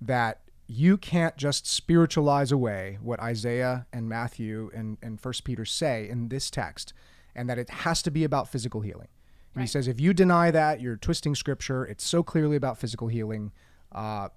that 0.00 0.40
you 0.66 0.96
can't 0.98 1.36
just 1.36 1.66
spiritualize 1.66 2.52
away 2.52 2.98
what 3.00 3.20
Isaiah 3.20 3.86
and 3.92 4.08
Matthew 4.08 4.70
and, 4.74 4.98
and 5.02 5.18
First 5.20 5.44
Peter 5.44 5.64
say 5.64 6.06
in 6.08 6.28
this 6.28 6.50
text, 6.50 6.92
and 7.34 7.48
that 7.48 7.58
it 7.58 7.70
has 7.70 8.02
to 8.02 8.10
be 8.10 8.24
about 8.24 8.48
physical 8.48 8.80
healing. 8.80 9.08
And 9.54 9.62
he 9.62 9.66
says 9.66 9.88
if 9.88 9.98
you 9.98 10.14
deny 10.14 10.50
that, 10.52 10.80
you're 10.80 10.96
twisting 10.96 11.34
scripture. 11.34 11.84
It's 11.84 12.06
so 12.06 12.22
clearly 12.22 12.54
about 12.56 12.78
physical 12.78 13.08
healing. 13.08 13.50
Uh, 13.90 14.28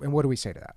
and 0.00 0.12
what 0.12 0.22
do 0.22 0.28
we 0.28 0.36
say 0.36 0.52
to 0.52 0.58
that? 0.58 0.74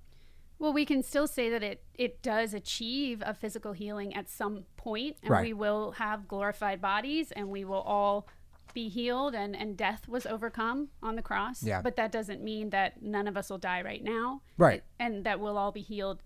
Well, 0.59 0.73
we 0.73 0.85
can 0.85 1.01
still 1.03 1.25
say 1.25 1.49
that 1.49 1.63
it 1.63 1.83
it 1.95 2.21
does 2.21 2.53
achieve 2.53 3.23
a 3.25 3.33
physical 3.33 3.71
healing 3.73 4.13
at 4.13 4.29
some 4.29 4.65
point, 4.75 5.15
and 5.23 5.31
Right. 5.31 5.45
we 5.45 5.53
will 5.53 5.91
have 5.91 6.27
glorified 6.27 6.81
bodies, 6.81 7.31
and 7.31 7.47
we 7.49 7.63
will 7.63 7.81
all 7.81 8.27
be 8.73 8.89
healed, 8.89 9.33
and 9.33 9.55
and 9.55 9.77
death 9.77 10.07
was 10.07 10.25
overcome 10.25 10.89
on 11.01 11.15
the 11.15 11.21
cross. 11.21 11.63
Yeah. 11.63 11.81
But 11.81 11.95
that 11.95 12.11
doesn't 12.11 12.43
mean 12.43 12.69
that 12.71 13.01
none 13.01 13.27
of 13.27 13.37
us 13.37 13.49
will 13.49 13.57
die 13.57 13.81
right 13.81 14.03
now, 14.03 14.41
Right. 14.57 14.83
And 14.99 15.23
that 15.25 15.39
we'll 15.39 15.57
all 15.57 15.71
be 15.71 15.81
healed 15.81 16.21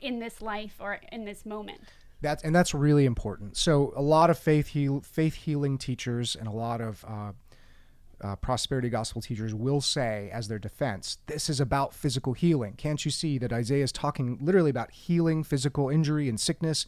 in 0.00 0.20
this 0.20 0.40
life 0.40 0.76
or 0.80 1.00
in 1.12 1.24
this 1.24 1.44
moment. 1.44 1.80
That's 2.20 2.42
and 2.42 2.54
that's 2.54 2.74
really 2.74 3.04
important. 3.04 3.56
So 3.56 3.92
a 3.94 4.02
lot 4.02 4.30
of 4.30 4.38
faith 4.38 4.68
heal, 4.68 5.00
faith 5.00 5.34
healing 5.34 5.78
teachers 5.78 6.34
and 6.34 6.48
a 6.48 6.52
lot 6.52 6.80
of 6.80 7.04
uh, 7.06 7.32
uh, 8.20 8.36
prosperity 8.36 8.88
gospel 8.88 9.20
teachers 9.20 9.54
will 9.54 9.80
say 9.80 10.30
as 10.32 10.48
their 10.48 10.58
defense, 10.58 11.18
this 11.26 11.50
is 11.50 11.60
about 11.60 11.94
physical 11.94 12.32
healing. 12.32 12.74
Can't 12.74 13.04
you 13.04 13.10
see 13.10 13.38
that 13.38 13.52
Isaiah 13.52 13.84
is 13.84 13.92
talking 13.92 14.38
literally 14.40 14.70
about 14.70 14.90
healing 14.90 15.44
physical 15.44 15.90
injury 15.90 16.28
and 16.28 16.40
sickness? 16.40 16.86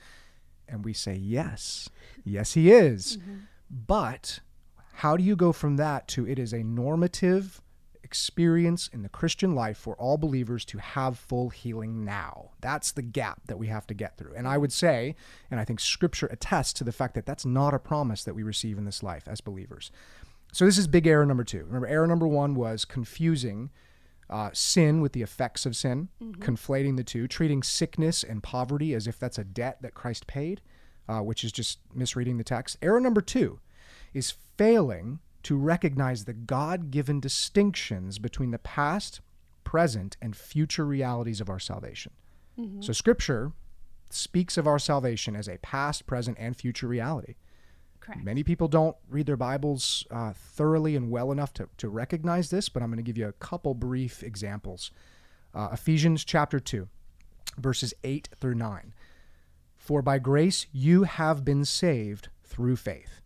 And 0.66 0.84
we 0.84 0.92
say 0.92 1.14
yes, 1.14 1.88
yes, 2.24 2.54
he 2.54 2.70
is. 2.70 3.18
But 3.70 4.40
how 4.94 5.16
do 5.16 5.22
you 5.22 5.36
go 5.36 5.52
from 5.52 5.76
that 5.76 6.08
to 6.08 6.26
it 6.26 6.38
is 6.38 6.52
a 6.52 6.62
normative 6.62 7.60
experience 8.08 8.88
in 8.88 9.02
the 9.02 9.08
Christian 9.10 9.54
life 9.54 9.76
for 9.76 9.94
all 9.96 10.16
believers 10.16 10.64
to 10.64 10.78
have 10.78 11.18
full 11.18 11.50
healing 11.50 12.06
now? 12.06 12.52
That's 12.62 12.90
the 12.90 13.02
gap 13.02 13.42
that 13.48 13.58
we 13.58 13.66
have 13.66 13.86
to 13.88 13.94
get 13.94 14.16
through. 14.16 14.34
And 14.34 14.48
I 14.48 14.56
would 14.56 14.72
say, 14.72 15.14
and 15.50 15.60
I 15.60 15.64
think 15.66 15.78
scripture 15.78 16.26
attests 16.28 16.72
to 16.74 16.84
the 16.84 16.92
fact 16.92 17.14
that 17.14 17.26
that's 17.26 17.44
not 17.44 17.74
a 17.74 17.78
promise 17.78 18.24
that 18.24 18.34
we 18.34 18.42
receive 18.42 18.78
in 18.78 18.86
this 18.86 19.02
life 19.02 19.28
as 19.28 19.42
believers. 19.42 19.90
So 20.52 20.64
this 20.64 20.78
is 20.78 20.86
big 20.86 21.06
error 21.06 21.26
number 21.26 21.44
two. 21.44 21.64
Remember, 21.64 21.86
error 21.86 22.06
number 22.06 22.26
one 22.26 22.54
was 22.54 22.86
confusing 22.86 23.68
uh, 24.30 24.50
sin 24.54 25.02
with 25.02 25.12
the 25.12 25.22
effects 25.22 25.66
of 25.66 25.76
sin, 25.76 26.08
conflating 26.20 26.96
the 26.96 27.04
two, 27.04 27.28
treating 27.28 27.62
sickness 27.62 28.22
and 28.22 28.42
poverty 28.42 28.94
as 28.94 29.06
if 29.06 29.18
that's 29.18 29.38
a 29.38 29.44
debt 29.44 29.82
that 29.82 29.94
Christ 29.94 30.26
paid, 30.26 30.62
uh, 31.08 31.20
which 31.20 31.44
is 31.44 31.52
just 31.52 31.80
misreading 31.94 32.38
the 32.38 32.44
text. 32.44 32.78
Error 32.80 33.00
number 33.00 33.20
two 33.20 33.60
is 34.14 34.34
failing 34.56 35.20
to 35.44 35.56
recognize 35.56 36.24
the 36.24 36.32
God 36.32 36.90
given 36.90 37.20
distinctions 37.20 38.18
between 38.18 38.50
the 38.50 38.58
past, 38.58 39.20
present, 39.64 40.16
and 40.20 40.36
future 40.36 40.84
realities 40.84 41.40
of 41.40 41.48
our 41.48 41.60
salvation. 41.60 42.12
So, 42.82 42.92
Scripture 42.92 43.52
speaks 44.10 44.56
of 44.56 44.66
our 44.66 44.78
salvation 44.78 45.36
as 45.36 45.48
a 45.48 45.58
past, 45.58 46.06
present, 46.06 46.36
and 46.40 46.56
future 46.56 46.88
reality. 46.88 47.36
Correct. 48.00 48.24
Many 48.24 48.42
people 48.42 48.68
don't 48.68 48.96
read 49.08 49.26
their 49.26 49.36
Bibles 49.36 50.06
uh, 50.10 50.32
thoroughly 50.34 50.96
and 50.96 51.10
well 51.10 51.30
enough 51.30 51.52
to, 51.54 51.68
to 51.76 51.88
recognize 51.88 52.50
this, 52.50 52.68
but 52.68 52.82
I'm 52.82 52.88
going 52.88 52.96
to 52.96 53.02
give 53.02 53.18
you 53.18 53.28
a 53.28 53.32
couple 53.32 53.74
brief 53.74 54.22
examples. 54.22 54.90
Uh, 55.54 55.68
Ephesians 55.72 56.24
chapter 56.24 56.58
2, 56.58 56.88
verses 57.58 57.94
8 58.02 58.28
through 58.34 58.54
9. 58.54 58.94
For 59.76 60.02
by 60.02 60.18
grace 60.18 60.66
you 60.72 61.04
have 61.04 61.44
been 61.44 61.64
saved 61.64 62.28
through 62.42 62.76
faith. 62.76 63.17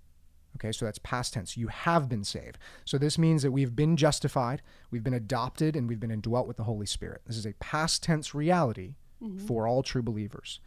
Okay, 0.63 0.71
so 0.71 0.85
that's 0.85 0.99
past 0.99 1.35
tense. 1.35 1.57
You 1.57 1.67
have 1.67 2.09
been 2.09 2.23
saved. 2.23 2.57
So 2.85 2.97
this 2.97 3.19
means 3.19 3.43
that 3.43 3.51
we've 3.51 3.75
been 3.75 3.97
justified, 3.97 4.63
we've 4.93 5.03
been 5.03 5.13
adopted, 5.13 5.75
and 5.75 5.89
we've 5.89 5.99
been 5.99 6.13
indwelt 6.13 6.47
with 6.47 6.57
the 6.57 6.63
Holy 6.63 6.87
Spirit. 6.87 7.23
This 7.27 7.37
is 7.37 7.47
a 7.47 7.55
past 7.55 8.05
tense 8.05 8.33
reality 8.33 8.95
mm-hmm. 9.21 9.45
for 9.45 9.67
all 9.67 9.83
true 9.83 10.03
believers. 10.03 10.61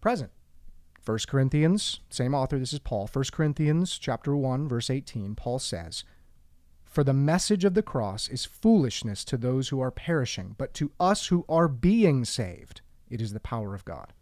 Present. 0.00 0.32
1 1.04 1.18
Corinthians, 1.28 2.00
same 2.10 2.34
author, 2.34 2.58
this 2.58 2.72
is 2.72 2.80
Paul. 2.80 3.08
1 3.12 3.24
Corinthians 3.32 3.98
chapter 3.98 4.36
1 4.36 4.68
verse 4.68 4.90
18, 4.90 5.36
Paul 5.36 5.60
says, 5.60 6.02
"For 6.84 7.04
the 7.04 7.12
message 7.12 7.64
of 7.64 7.74
the 7.74 7.82
cross 7.82 8.28
is 8.28 8.44
foolishness 8.44 9.24
to 9.26 9.36
those 9.36 9.68
who 9.68 9.80
are 9.80 9.92
perishing, 9.92 10.56
but 10.58 10.74
to 10.74 10.90
us 10.98 11.28
who 11.28 11.44
are 11.48 11.68
being 11.68 12.24
saved, 12.24 12.80
it 13.08 13.20
is 13.20 13.32
the 13.32 13.40
power 13.40 13.74
of 13.74 13.84
God." 13.84 14.12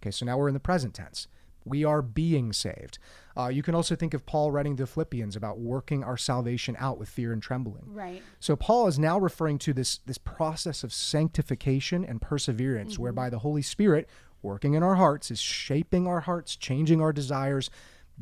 Okay, 0.00 0.10
so 0.10 0.24
now 0.24 0.38
we're 0.38 0.48
in 0.48 0.54
the 0.54 0.60
present 0.60 0.94
tense. 0.94 1.26
We 1.64 1.84
are 1.84 2.02
being 2.02 2.52
saved. 2.52 2.98
Uh, 3.36 3.48
you 3.48 3.62
can 3.62 3.74
also 3.74 3.94
think 3.94 4.14
of 4.14 4.26
Paul 4.26 4.50
writing 4.50 4.76
to 4.76 4.82
the 4.82 4.86
Philippians 4.86 5.36
about 5.36 5.58
working 5.58 6.02
our 6.02 6.16
salvation 6.16 6.76
out 6.78 6.98
with 6.98 7.08
fear 7.08 7.32
and 7.32 7.42
trembling. 7.42 7.84
Right. 7.86 8.22
So 8.40 8.56
Paul 8.56 8.86
is 8.86 8.98
now 8.98 9.18
referring 9.18 9.58
to 9.60 9.72
this 9.72 9.98
this 9.98 10.18
process 10.18 10.82
of 10.82 10.92
sanctification 10.92 12.04
and 12.04 12.20
perseverance, 12.20 12.98
whereby 12.98 13.30
the 13.30 13.38
Holy 13.40 13.62
Spirit 13.62 14.08
working 14.42 14.74
in 14.74 14.82
our 14.82 14.96
hearts 14.96 15.30
is 15.30 15.38
shaping 15.38 16.06
our 16.06 16.20
hearts, 16.20 16.56
changing 16.56 17.00
our 17.00 17.12
desires, 17.12 17.70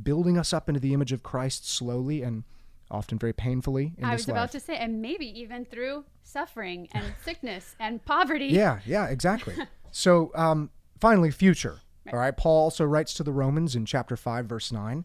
building 0.00 0.36
us 0.36 0.52
up 0.52 0.68
into 0.68 0.80
the 0.80 0.94
image 0.94 1.12
of 1.12 1.22
Christ 1.22 1.68
slowly 1.68 2.22
and 2.22 2.44
often 2.90 3.18
very 3.18 3.32
painfully 3.32 3.92
in 3.98 4.04
I 4.04 4.14
was 4.14 4.28
about 4.28 4.36
life. 4.36 4.50
to 4.52 4.60
say, 4.60 4.76
and 4.76 5.02
maybe 5.02 5.26
even 5.40 5.64
through 5.64 6.04
suffering 6.22 6.88
and 6.92 7.04
sickness 7.24 7.74
and 7.78 8.04
poverty. 8.04 8.46
Yeah, 8.46 8.80
yeah, 8.86 9.06
exactly. 9.06 9.54
so 9.90 10.30
um, 10.34 10.70
finally, 11.00 11.30
future. 11.30 11.80
All 12.12 12.18
right. 12.18 12.36
Paul 12.36 12.64
also 12.64 12.84
writes 12.84 13.14
to 13.14 13.22
the 13.22 13.32
Romans 13.32 13.74
in 13.76 13.84
chapter 13.84 14.16
5, 14.16 14.46
verse 14.46 14.72
9. 14.72 15.04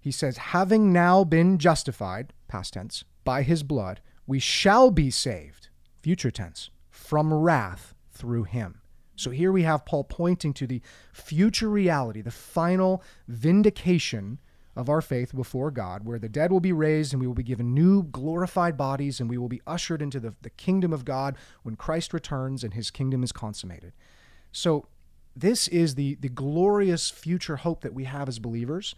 He 0.00 0.10
says, 0.10 0.36
Having 0.38 0.92
now 0.92 1.24
been 1.24 1.58
justified, 1.58 2.32
past 2.48 2.74
tense, 2.74 3.04
by 3.24 3.42
his 3.42 3.62
blood, 3.62 4.00
we 4.26 4.38
shall 4.38 4.90
be 4.90 5.10
saved, 5.10 5.68
future 6.00 6.30
tense, 6.30 6.70
from 6.90 7.32
wrath 7.32 7.94
through 8.10 8.44
him. 8.44 8.80
So 9.16 9.30
here 9.30 9.52
we 9.52 9.64
have 9.64 9.84
Paul 9.84 10.04
pointing 10.04 10.54
to 10.54 10.66
the 10.66 10.80
future 11.12 11.68
reality, 11.68 12.22
the 12.22 12.30
final 12.30 13.02
vindication 13.28 14.38
of 14.76 14.88
our 14.88 15.02
faith 15.02 15.34
before 15.34 15.70
God, 15.70 16.06
where 16.06 16.18
the 16.18 16.28
dead 16.28 16.50
will 16.50 16.60
be 16.60 16.72
raised 16.72 17.12
and 17.12 17.20
we 17.20 17.26
will 17.26 17.34
be 17.34 17.42
given 17.42 17.74
new 17.74 18.04
glorified 18.04 18.78
bodies 18.78 19.20
and 19.20 19.28
we 19.28 19.36
will 19.36 19.48
be 19.48 19.60
ushered 19.66 20.00
into 20.00 20.20
the, 20.20 20.34
the 20.40 20.50
kingdom 20.50 20.92
of 20.92 21.04
God 21.04 21.36
when 21.62 21.76
Christ 21.76 22.14
returns 22.14 22.64
and 22.64 22.72
his 22.72 22.90
kingdom 22.90 23.22
is 23.22 23.32
consummated. 23.32 23.92
So 24.52 24.86
this 25.36 25.68
is 25.68 25.94
the, 25.94 26.16
the 26.20 26.28
glorious 26.28 27.10
future 27.10 27.56
hope 27.56 27.82
that 27.82 27.94
we 27.94 28.04
have 28.04 28.28
as 28.28 28.38
believers, 28.38 28.94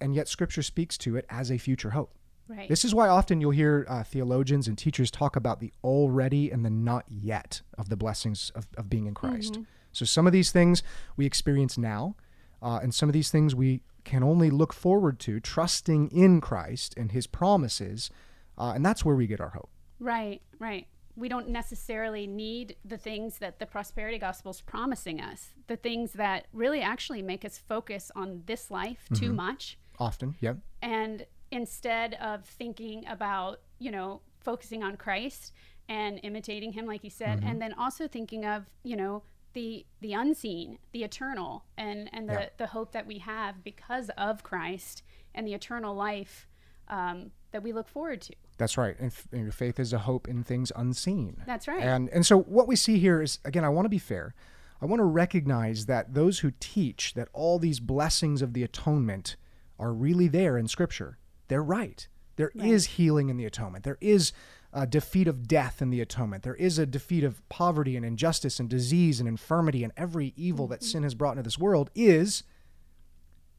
and 0.00 0.14
yet 0.14 0.28
Scripture 0.28 0.62
speaks 0.62 0.98
to 0.98 1.16
it 1.16 1.26
as 1.30 1.50
a 1.50 1.58
future 1.58 1.90
hope. 1.90 2.12
Right. 2.48 2.68
This 2.68 2.84
is 2.84 2.94
why 2.94 3.08
often 3.08 3.40
you'll 3.40 3.50
hear 3.50 3.84
uh, 3.88 4.04
theologians 4.04 4.68
and 4.68 4.78
teachers 4.78 5.10
talk 5.10 5.34
about 5.34 5.58
the 5.58 5.72
already 5.82 6.50
and 6.50 6.64
the 6.64 6.70
not 6.70 7.04
yet 7.08 7.62
of 7.76 7.88
the 7.88 7.96
blessings 7.96 8.52
of, 8.54 8.68
of 8.76 8.88
being 8.88 9.06
in 9.06 9.14
Christ. 9.14 9.58
So 9.90 10.04
some 10.04 10.26
of 10.26 10.32
these 10.32 10.52
things 10.52 10.82
we 11.16 11.26
experience 11.26 11.76
now, 11.76 12.14
uh, 12.62 12.78
and 12.82 12.94
some 12.94 13.08
of 13.08 13.14
these 13.14 13.30
things 13.30 13.54
we 13.54 13.80
can 14.04 14.22
only 14.22 14.50
look 14.50 14.72
forward 14.72 15.18
to 15.20 15.40
trusting 15.40 16.08
in 16.10 16.40
Christ 16.40 16.94
and 16.96 17.10
his 17.10 17.26
promises, 17.26 18.10
uh, 18.56 18.72
and 18.74 18.86
that's 18.86 19.04
where 19.04 19.16
we 19.16 19.26
get 19.26 19.40
our 19.40 19.50
hope. 19.50 19.70
Right, 19.98 20.40
right. 20.60 20.86
We 21.16 21.28
don't 21.28 21.48
necessarily 21.48 22.26
need 22.26 22.76
the 22.84 22.98
things 22.98 23.38
that 23.38 23.58
the 23.58 23.66
prosperity 23.66 24.18
gospel 24.18 24.50
is 24.50 24.60
promising 24.60 25.20
us, 25.20 25.52
the 25.66 25.76
things 25.76 26.12
that 26.12 26.46
really 26.52 26.82
actually 26.82 27.22
make 27.22 27.44
us 27.44 27.58
focus 27.58 28.10
on 28.14 28.42
this 28.46 28.70
life 28.70 29.08
too 29.14 29.32
much. 29.32 29.78
Often, 29.98 30.36
yep. 30.40 30.58
And 30.82 31.26
instead 31.50 32.14
of 32.14 32.44
thinking 32.44 33.06
about, 33.08 33.60
you 33.78 33.90
know, 33.90 34.20
focusing 34.40 34.82
on 34.82 34.96
Christ 34.96 35.52
and 35.88 36.20
imitating 36.22 36.72
him, 36.72 36.84
like 36.86 37.02
you 37.02 37.10
said, 37.10 37.42
and 37.44 37.62
then 37.62 37.72
also 37.72 38.06
thinking 38.06 38.44
of, 38.44 38.64
you 38.82 38.96
know, 38.96 39.22
the 39.54 39.86
the 40.02 40.12
unseen, 40.12 40.78
the 40.92 41.02
eternal, 41.02 41.64
and 41.78 42.10
and 42.12 42.28
the 42.28 42.32
Yeah. 42.34 42.48
the 42.58 42.66
hope 42.66 42.92
that 42.92 43.06
we 43.06 43.18
have 43.20 43.64
because 43.64 44.10
of 44.18 44.42
Christ 44.42 45.02
and 45.34 45.46
the 45.46 45.54
eternal 45.54 45.94
life 45.94 46.46
um, 46.88 47.32
that 47.52 47.62
we 47.62 47.72
look 47.72 47.88
forward 47.88 48.20
to. 48.22 48.34
That's 48.58 48.76
right. 48.76 48.96
And, 48.98 49.12
f- 49.12 49.26
and 49.32 49.42
your 49.42 49.52
faith 49.52 49.78
is 49.78 49.92
a 49.92 49.98
hope 49.98 50.28
in 50.28 50.42
things 50.42 50.72
unseen. 50.74 51.42
That's 51.46 51.68
right. 51.68 51.82
And 51.82 52.08
and 52.10 52.24
so 52.26 52.38
what 52.38 52.68
we 52.68 52.76
see 52.76 52.98
here 52.98 53.22
is 53.22 53.38
again, 53.44 53.64
I 53.64 53.68
want 53.68 53.86
to 53.86 53.90
be 53.90 53.98
fair. 53.98 54.34
I 54.80 54.86
want 54.86 55.00
to 55.00 55.04
recognize 55.04 55.86
that 55.86 56.14
those 56.14 56.40
who 56.40 56.52
teach 56.60 57.14
that 57.14 57.28
all 57.32 57.58
these 57.58 57.80
blessings 57.80 58.42
of 58.42 58.52
the 58.52 58.62
atonement 58.62 59.36
are 59.78 59.92
really 59.92 60.28
there 60.28 60.58
in 60.58 60.68
Scripture, 60.68 61.18
they're 61.48 61.62
right. 61.62 62.06
There 62.36 62.52
is 62.54 62.84
healing 62.86 63.30
in 63.30 63.38
the 63.38 63.46
atonement. 63.46 63.84
There 63.84 63.96
is 64.00 64.32
a 64.72 64.86
defeat 64.86 65.26
of 65.26 65.48
death 65.48 65.80
in 65.80 65.88
the 65.88 66.02
atonement. 66.02 66.42
There 66.42 66.54
is 66.54 66.78
a 66.78 66.84
defeat 66.84 67.24
of 67.24 67.46
poverty 67.48 67.96
and 67.96 68.04
injustice 68.04 68.60
and 68.60 68.68
disease 68.68 69.20
and 69.20 69.28
infirmity 69.28 69.82
and 69.82 69.92
every 69.96 70.34
evil 70.36 70.66
that 70.68 70.80
mm-hmm. 70.80 70.88
sin 70.88 71.02
has 71.02 71.14
brought 71.14 71.32
into 71.32 71.44
this 71.44 71.58
world 71.58 71.90
is 71.94 72.42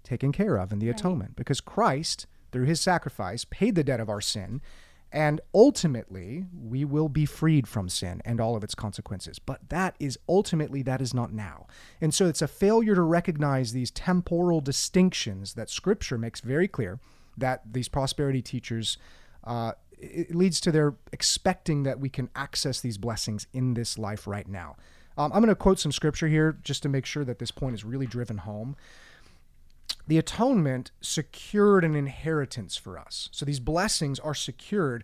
taken 0.04 0.32
care 0.32 0.58
of 0.58 0.72
in 0.72 0.78
the 0.80 0.90
atonement 0.90 1.36
because 1.36 1.60
Christ, 1.60 2.28
through 2.58 2.66
his 2.66 2.82
sacrifice, 2.82 3.46
paid 3.46 3.76
the 3.76 3.84
debt 3.84 4.00
of 4.00 4.10
our 4.10 4.20
sin. 4.20 4.62
And 5.12 5.42
ultimately, 5.54 6.48
we 6.52 6.84
will 6.86 7.08
be 7.08 7.28
freed 7.28 7.68
from 7.68 7.88
sin 7.88 8.20
and 8.26 8.42
all 8.42 8.56
of 8.56 8.64
its 8.64 8.74
consequences. 8.74 9.38
But 9.38 9.70
that 9.70 9.96
is 10.00 10.18
ultimately, 10.28 10.82
that 10.82 11.00
is 11.00 11.14
not 11.14 11.32
now. 11.32 11.68
And 12.02 12.16
so 12.16 12.26
it's 12.26 12.42
a 12.42 12.48
failure 12.48 12.96
to 12.96 13.04
recognize 13.04 13.74
these 13.74 13.92
temporal 13.92 14.60
distinctions 14.60 15.54
that 15.54 15.70
Scripture 15.70 16.18
makes 16.18 16.42
very 16.42 16.68
clear 16.68 17.00
that 17.38 17.62
these 17.72 17.88
prosperity 17.88 18.42
teachers 18.42 18.98
uh, 19.44 19.74
it 20.00 20.34
leads 20.34 20.60
to 20.62 20.72
their 20.72 20.96
expecting 21.14 21.84
that 21.84 22.00
we 22.00 22.10
can 22.10 22.30
access 22.36 22.82
these 22.82 22.98
blessings 22.98 23.46
in 23.54 23.76
this 23.76 24.00
life 24.00 24.26
right 24.26 24.48
now. 24.48 24.76
Um, 25.16 25.32
I'm 25.32 25.42
going 25.42 25.48
to 25.48 25.56
quote 25.56 25.80
some 25.80 25.92
scripture 25.92 26.28
here 26.28 26.58
just 26.64 26.84
to 26.84 26.90
make 26.90 27.06
sure 27.06 27.24
that 27.24 27.40
this 27.40 27.50
point 27.50 27.74
is 27.76 27.84
really 27.84 28.06
driven 28.06 28.38
home. 28.38 28.76
The 30.08 30.18
atonement 30.18 30.92
secured 31.02 31.84
an 31.84 31.96
inheritance 31.96 32.78
for 32.78 32.98
us. 32.98 33.30
So 33.32 33.46
these 33.46 33.60
blessings 33.60 34.20
are 34.20 34.34
secured 34.34 35.04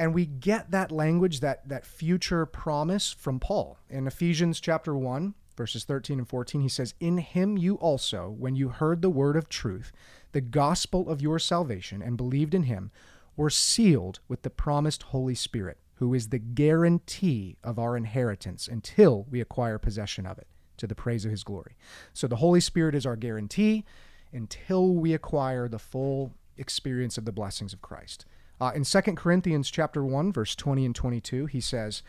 and 0.00 0.14
we 0.14 0.24
get 0.24 0.70
that 0.70 0.90
language 0.90 1.40
that 1.40 1.68
that 1.68 1.84
future 1.84 2.46
promise 2.46 3.12
from 3.12 3.38
Paul 3.38 3.76
in 3.90 4.06
Ephesians 4.06 4.58
chapter 4.58 4.96
1 4.96 5.34
verses 5.58 5.84
13 5.84 6.20
and 6.20 6.28
14 6.28 6.62
he 6.62 6.68
says 6.70 6.94
in 7.00 7.18
him 7.18 7.58
you 7.58 7.74
also 7.74 8.34
when 8.38 8.56
you 8.56 8.70
heard 8.70 9.02
the 9.02 9.10
word 9.10 9.36
of 9.36 9.50
truth 9.50 9.92
the 10.32 10.40
gospel 10.40 11.10
of 11.10 11.20
your 11.20 11.38
salvation 11.38 12.00
and 12.00 12.16
believed 12.16 12.54
in 12.54 12.62
him 12.62 12.90
were 13.36 13.50
sealed 13.50 14.20
with 14.26 14.40
the 14.40 14.48
promised 14.48 15.02
holy 15.02 15.34
spirit 15.34 15.76
who 15.96 16.14
is 16.14 16.28
the 16.28 16.38
guarantee 16.38 17.58
of 17.62 17.78
our 17.78 17.94
inheritance 17.94 18.66
until 18.68 19.26
we 19.30 19.38
acquire 19.38 19.76
possession 19.76 20.24
of 20.24 20.38
it 20.38 20.46
to 20.80 20.86
the 20.86 20.94
praise 20.94 21.24
of 21.24 21.30
his 21.30 21.44
glory 21.44 21.76
so 22.12 22.26
the 22.26 22.36
holy 22.36 22.60
spirit 22.60 22.94
is 22.94 23.06
our 23.06 23.16
guarantee 23.16 23.84
until 24.32 24.94
we 24.94 25.14
acquire 25.14 25.68
the 25.68 25.78
full 25.78 26.32
experience 26.56 27.16
of 27.16 27.24
the 27.24 27.32
blessings 27.32 27.72
of 27.72 27.80
Christ 27.80 28.24
uh, 28.60 28.72
in 28.74 28.84
2 28.84 29.00
Corinthians 29.14 29.70
chapter 29.70 30.04
1 30.04 30.32
verse 30.32 30.54
20 30.54 30.84
and 30.84 30.94
22 30.94 31.46
he 31.46 31.60
says 31.60 32.02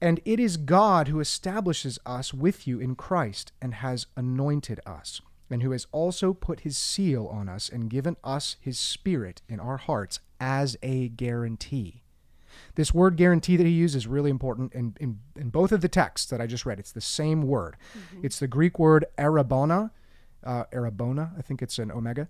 and 0.00 0.20
it 0.24 0.40
is 0.40 0.56
God 0.56 1.08
who 1.08 1.20
establishes 1.20 1.98
us 2.06 2.32
with 2.32 2.66
you 2.66 2.80
in 2.80 2.94
Christ 2.94 3.52
and 3.60 3.74
has 3.74 4.06
anointed 4.16 4.80
us 4.86 5.20
and 5.50 5.62
who 5.62 5.72
has 5.72 5.86
also 5.92 6.32
put 6.32 6.60
his 6.60 6.78
seal 6.78 7.26
on 7.26 7.48
us 7.48 7.68
and 7.68 7.90
given 7.90 8.16
us 8.22 8.56
his 8.60 8.78
spirit 8.78 9.42
in 9.48 9.60
our 9.60 9.76
hearts 9.76 10.20
as 10.38 10.76
a 10.82 11.08
guarantee. 11.08 12.02
This 12.74 12.94
word 12.94 13.16
guarantee 13.16 13.56
that 13.56 13.66
he 13.66 13.72
uses 13.72 14.02
is 14.02 14.06
really 14.06 14.30
important 14.30 14.72
in, 14.74 14.96
in, 15.00 15.18
in 15.36 15.50
both 15.50 15.72
of 15.72 15.80
the 15.80 15.88
texts 15.88 16.30
that 16.30 16.40
I 16.40 16.46
just 16.46 16.64
read. 16.64 16.78
It's 16.78 16.92
the 16.92 17.00
same 17.00 17.42
word. 17.42 17.76
Mm-hmm. 17.96 18.26
It's 18.26 18.38
the 18.38 18.48
Greek 18.48 18.78
word 18.78 19.04
arabona, 19.18 19.90
uh, 20.44 20.64
arabona, 20.72 21.32
I 21.38 21.42
think 21.42 21.62
it's 21.62 21.78
an 21.78 21.90
omega. 21.90 22.28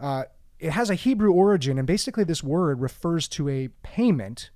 Uh, 0.00 0.24
it 0.58 0.70
has 0.70 0.90
a 0.90 0.94
Hebrew 0.94 1.32
origin, 1.32 1.78
and 1.78 1.86
basically, 1.86 2.24
this 2.24 2.42
word 2.42 2.80
refers 2.80 3.26
to 3.28 3.48
a 3.48 3.68
payment 3.82 4.50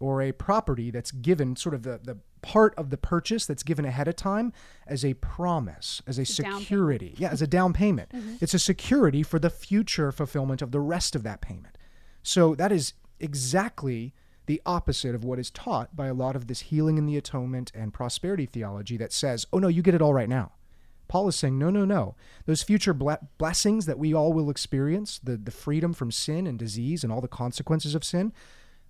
or 0.00 0.22
a 0.22 0.32
property 0.32 0.90
that's 0.90 1.10
given, 1.10 1.56
sort 1.56 1.74
of 1.74 1.82
the, 1.82 2.00
the 2.02 2.18
part 2.42 2.74
of 2.76 2.90
the 2.90 2.96
purchase 2.96 3.44
that's 3.44 3.62
given 3.62 3.84
ahead 3.84 4.08
of 4.08 4.16
time 4.16 4.52
as 4.86 5.04
a 5.04 5.14
promise, 5.14 6.02
as 6.06 6.18
a 6.18 6.24
security. 6.24 7.14
Yeah, 7.18 7.30
as 7.30 7.42
a 7.42 7.46
down 7.46 7.72
payment. 7.72 8.10
Mm-hmm. 8.10 8.36
It's 8.40 8.54
a 8.54 8.58
security 8.58 9.22
for 9.22 9.38
the 9.38 9.50
future 9.50 10.12
fulfillment 10.12 10.62
of 10.62 10.70
the 10.70 10.80
rest 10.80 11.14
of 11.16 11.22
that 11.24 11.40
payment. 11.40 11.76
So 12.22 12.54
that 12.54 12.72
is 12.72 12.94
exactly 13.20 14.14
the 14.46 14.62
opposite 14.64 15.14
of 15.14 15.24
what 15.24 15.38
is 15.38 15.50
taught 15.50 15.94
by 15.94 16.06
a 16.06 16.14
lot 16.14 16.36
of 16.36 16.46
this 16.46 16.60
healing 16.60 16.98
in 16.98 17.06
the 17.06 17.16
atonement 17.16 17.72
and 17.74 17.92
prosperity 17.92 18.46
theology 18.46 18.96
that 18.96 19.12
says, 19.12 19.46
oh 19.52 19.58
no, 19.58 19.68
you 19.68 19.82
get 19.82 19.94
it 19.94 20.02
all 20.02 20.14
right 20.14 20.28
now. 20.28 20.52
Paul 21.08 21.28
is 21.28 21.36
saying, 21.36 21.58
no, 21.58 21.70
no, 21.70 21.84
no. 21.84 22.16
Those 22.46 22.62
future 22.62 22.94
blessings 22.94 23.86
that 23.86 23.98
we 23.98 24.12
all 24.12 24.32
will 24.32 24.50
experience, 24.50 25.20
the, 25.22 25.36
the 25.36 25.52
freedom 25.52 25.92
from 25.92 26.10
sin 26.10 26.46
and 26.46 26.58
disease 26.58 27.04
and 27.04 27.12
all 27.12 27.20
the 27.20 27.28
consequences 27.28 27.94
of 27.94 28.02
sin, 28.02 28.32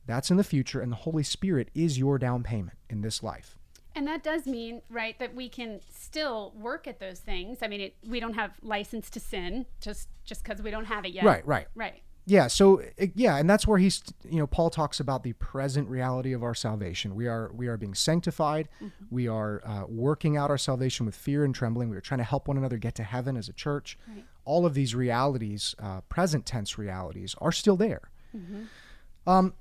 that's 0.07 0.31
in 0.31 0.37
the 0.37 0.45
future, 0.45 0.81
and 0.81 0.93
the 0.93 0.97
Holy 0.97 1.23
Spirit 1.23 1.71
is 1.75 1.99
your 1.99 2.19
down 2.19 2.43
payment 2.43 2.79
in 2.89 3.03
this 3.03 3.23
life. 3.23 3.59
And 3.95 4.07
that 4.07 4.23
does 4.23 4.47
mean, 4.47 4.83
right, 4.91 5.19
that 5.19 5.35
we 5.35 5.49
can 5.49 5.81
still 5.91 6.53
work 6.55 6.87
at 6.87 7.01
those 7.01 7.19
things. 7.19 7.59
I 7.63 7.67
mean, 7.67 7.81
it, 7.81 7.97
we 8.07 8.21
don't 8.21 8.35
have 8.35 8.53
license 8.63 9.11
to 9.11 9.21
sin 9.21 9.67
just 9.81 10.09
just 10.25 10.45
because 10.45 10.61
we 10.61 10.71
don't 10.71 10.85
have 10.85 11.05
it 11.07 11.13
yet. 11.13 11.25
Right, 11.25 11.47
right, 11.47 11.67
right. 11.75 12.03
Yeah. 12.27 12.49
So 12.49 12.83
yeah, 13.15 13.37
and 13.37 13.49
that's 13.49 13.67
where 13.67 13.79
he's 13.79 14.03
you 14.29 14.39
know 14.39 14.49
Paul 14.49 14.69
talks 14.69 14.99
about 14.99 15.23
the 15.23 15.33
present 15.35 15.89
reality 15.89 16.33
of 16.33 16.43
our 16.43 16.55
salvation. 16.55 17.15
We 17.15 17.29
are 17.29 17.53
we 17.55 17.69
are 17.69 17.77
being 17.77 17.95
sanctified. 17.95 18.69
Mm-hmm. 18.83 19.05
We 19.11 19.29
are 19.29 19.63
uh, 19.65 19.85
working 19.87 20.37
out 20.37 20.51
our 20.51 20.59
salvation 20.59 21.07
with 21.07 21.15
fear 21.15 21.45
and 21.45 21.55
trembling. 21.55 21.89
We 21.89 21.97
are 21.97 22.01
trying 22.01 22.19
to 22.19 22.25
help 22.25 22.49
one 22.49 22.59
another 22.59 22.79
get 22.79 22.97
to 22.97 23.05
heaven 23.05 23.37
as 23.37 23.49
a 23.49 23.53
church. 23.53 23.97
Right. 24.09 24.25
All 24.45 24.67
of 24.67 24.75
these 24.75 24.95
realities, 24.95 25.75
uh, 25.79 26.01
present 26.03 26.47
tense 26.47 26.77
realities, 26.77 27.37
are 27.39 27.53
still 27.53 27.77
there. 27.77 28.11
Mm-hmm. 28.37 29.29
Um, 29.29 29.55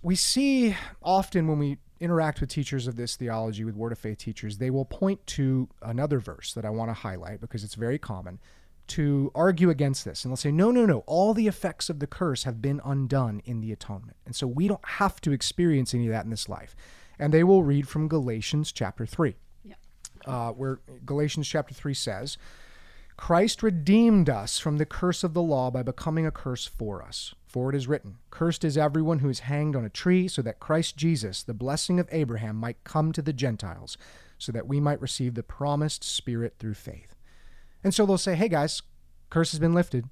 we 0.00 0.14
see 0.16 0.76
often 1.02 1.48
when 1.48 1.58
we 1.58 1.78
interact 2.00 2.40
with 2.40 2.50
teachers 2.50 2.86
of 2.88 2.96
this 2.96 3.14
theology, 3.14 3.64
with 3.64 3.76
Word 3.76 3.92
of 3.92 3.98
Faith 3.98 4.18
teachers, 4.18 4.58
they 4.58 4.70
will 4.70 4.84
point 4.84 5.24
to 5.28 5.68
another 5.80 6.18
verse 6.18 6.52
that 6.54 6.64
I 6.64 6.70
want 6.70 6.90
to 6.90 6.94
highlight 6.94 7.40
because 7.40 7.62
it's 7.62 7.76
very 7.76 7.98
common 7.98 8.40
to 8.88 9.30
argue 9.34 9.70
against 9.70 10.04
this. 10.04 10.24
And 10.24 10.30
they'll 10.30 10.36
say, 10.36 10.52
no, 10.52 10.70
no, 10.70 10.84
no, 10.84 11.04
all 11.06 11.34
the 11.34 11.46
effects 11.46 11.88
of 11.88 12.00
the 12.00 12.06
curse 12.06 12.44
have 12.44 12.60
been 12.60 12.80
undone 12.84 13.40
in 13.44 13.60
the 13.60 13.72
atonement. 13.72 14.16
And 14.26 14.34
so 14.34 14.46
we 14.46 14.68
don't 14.68 14.84
have 14.84 15.20
to 15.22 15.32
experience 15.32 15.94
any 15.94 16.06
of 16.06 16.12
that 16.12 16.24
in 16.24 16.30
this 16.30 16.48
life. 16.48 16.74
And 17.18 17.32
they 17.32 17.44
will 17.44 17.62
read 17.62 17.88
from 17.88 18.08
Galatians 18.08 18.72
chapter 18.72 19.06
3, 19.06 19.36
yeah. 19.64 19.74
uh, 20.26 20.50
where 20.50 20.80
Galatians 21.04 21.46
chapter 21.46 21.74
3 21.74 21.94
says, 21.94 22.38
Christ 23.16 23.62
redeemed 23.62 24.28
us 24.28 24.58
from 24.58 24.78
the 24.78 24.86
curse 24.86 25.22
of 25.22 25.34
the 25.34 25.42
law 25.42 25.70
by 25.70 25.82
becoming 25.82 26.26
a 26.26 26.30
curse 26.30 26.66
for 26.66 27.02
us. 27.02 27.34
For 27.46 27.70
it 27.70 27.76
is 27.76 27.86
written, 27.86 28.16
Cursed 28.30 28.64
is 28.64 28.78
everyone 28.78 29.18
who 29.18 29.28
is 29.28 29.40
hanged 29.40 29.76
on 29.76 29.84
a 29.84 29.90
tree, 29.90 30.26
so 30.26 30.42
that 30.42 30.58
Christ 30.58 30.96
Jesus, 30.96 31.42
the 31.42 31.54
blessing 31.54 32.00
of 32.00 32.08
Abraham, 32.10 32.56
might 32.56 32.82
come 32.82 33.12
to 33.12 33.22
the 33.22 33.32
Gentiles, 33.32 33.98
so 34.38 34.50
that 34.52 34.66
we 34.66 34.80
might 34.80 35.00
receive 35.00 35.34
the 35.34 35.42
promised 35.42 36.02
Spirit 36.02 36.54
through 36.58 36.74
faith. 36.74 37.14
And 37.84 37.94
so 37.94 38.06
they'll 38.06 38.18
say, 38.18 38.34
hey 38.34 38.48
guys, 38.48 38.82
curse 39.30 39.50
has 39.52 39.60
been 39.60 39.74
lifted. 39.74 40.08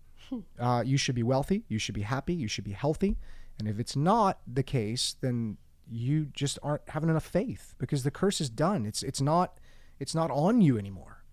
Uh, 0.59 0.83
you 0.87 0.97
should 0.97 1.15
be 1.15 1.23
wealthy. 1.23 1.65
You 1.69 1.79
should 1.79 1.95
be 1.95 2.03
happy. 2.03 2.35
You 2.35 2.49
should 2.49 2.65
be 2.65 2.73
healthy. 2.73 3.17
And 3.59 3.69
if 3.69 3.79
it's 3.81 3.97
not 3.97 4.41
the 4.47 4.63
case, 4.63 5.17
then 5.21 5.57
you 5.91 6.27
just 6.27 6.59
aren't 6.63 6.89
having 6.89 7.11
enough 7.11 7.27
faith 7.27 7.75
because 7.79 8.05
the 8.05 8.11
curse 8.11 8.41
is 8.41 8.49
done. 8.49 8.87
It's 8.87 9.03
it's 9.03 9.21
not 9.21 9.59
it's 9.99 10.15
not 10.15 10.31
on 10.31 10.61
you 10.61 10.79
anymore. 10.79 11.25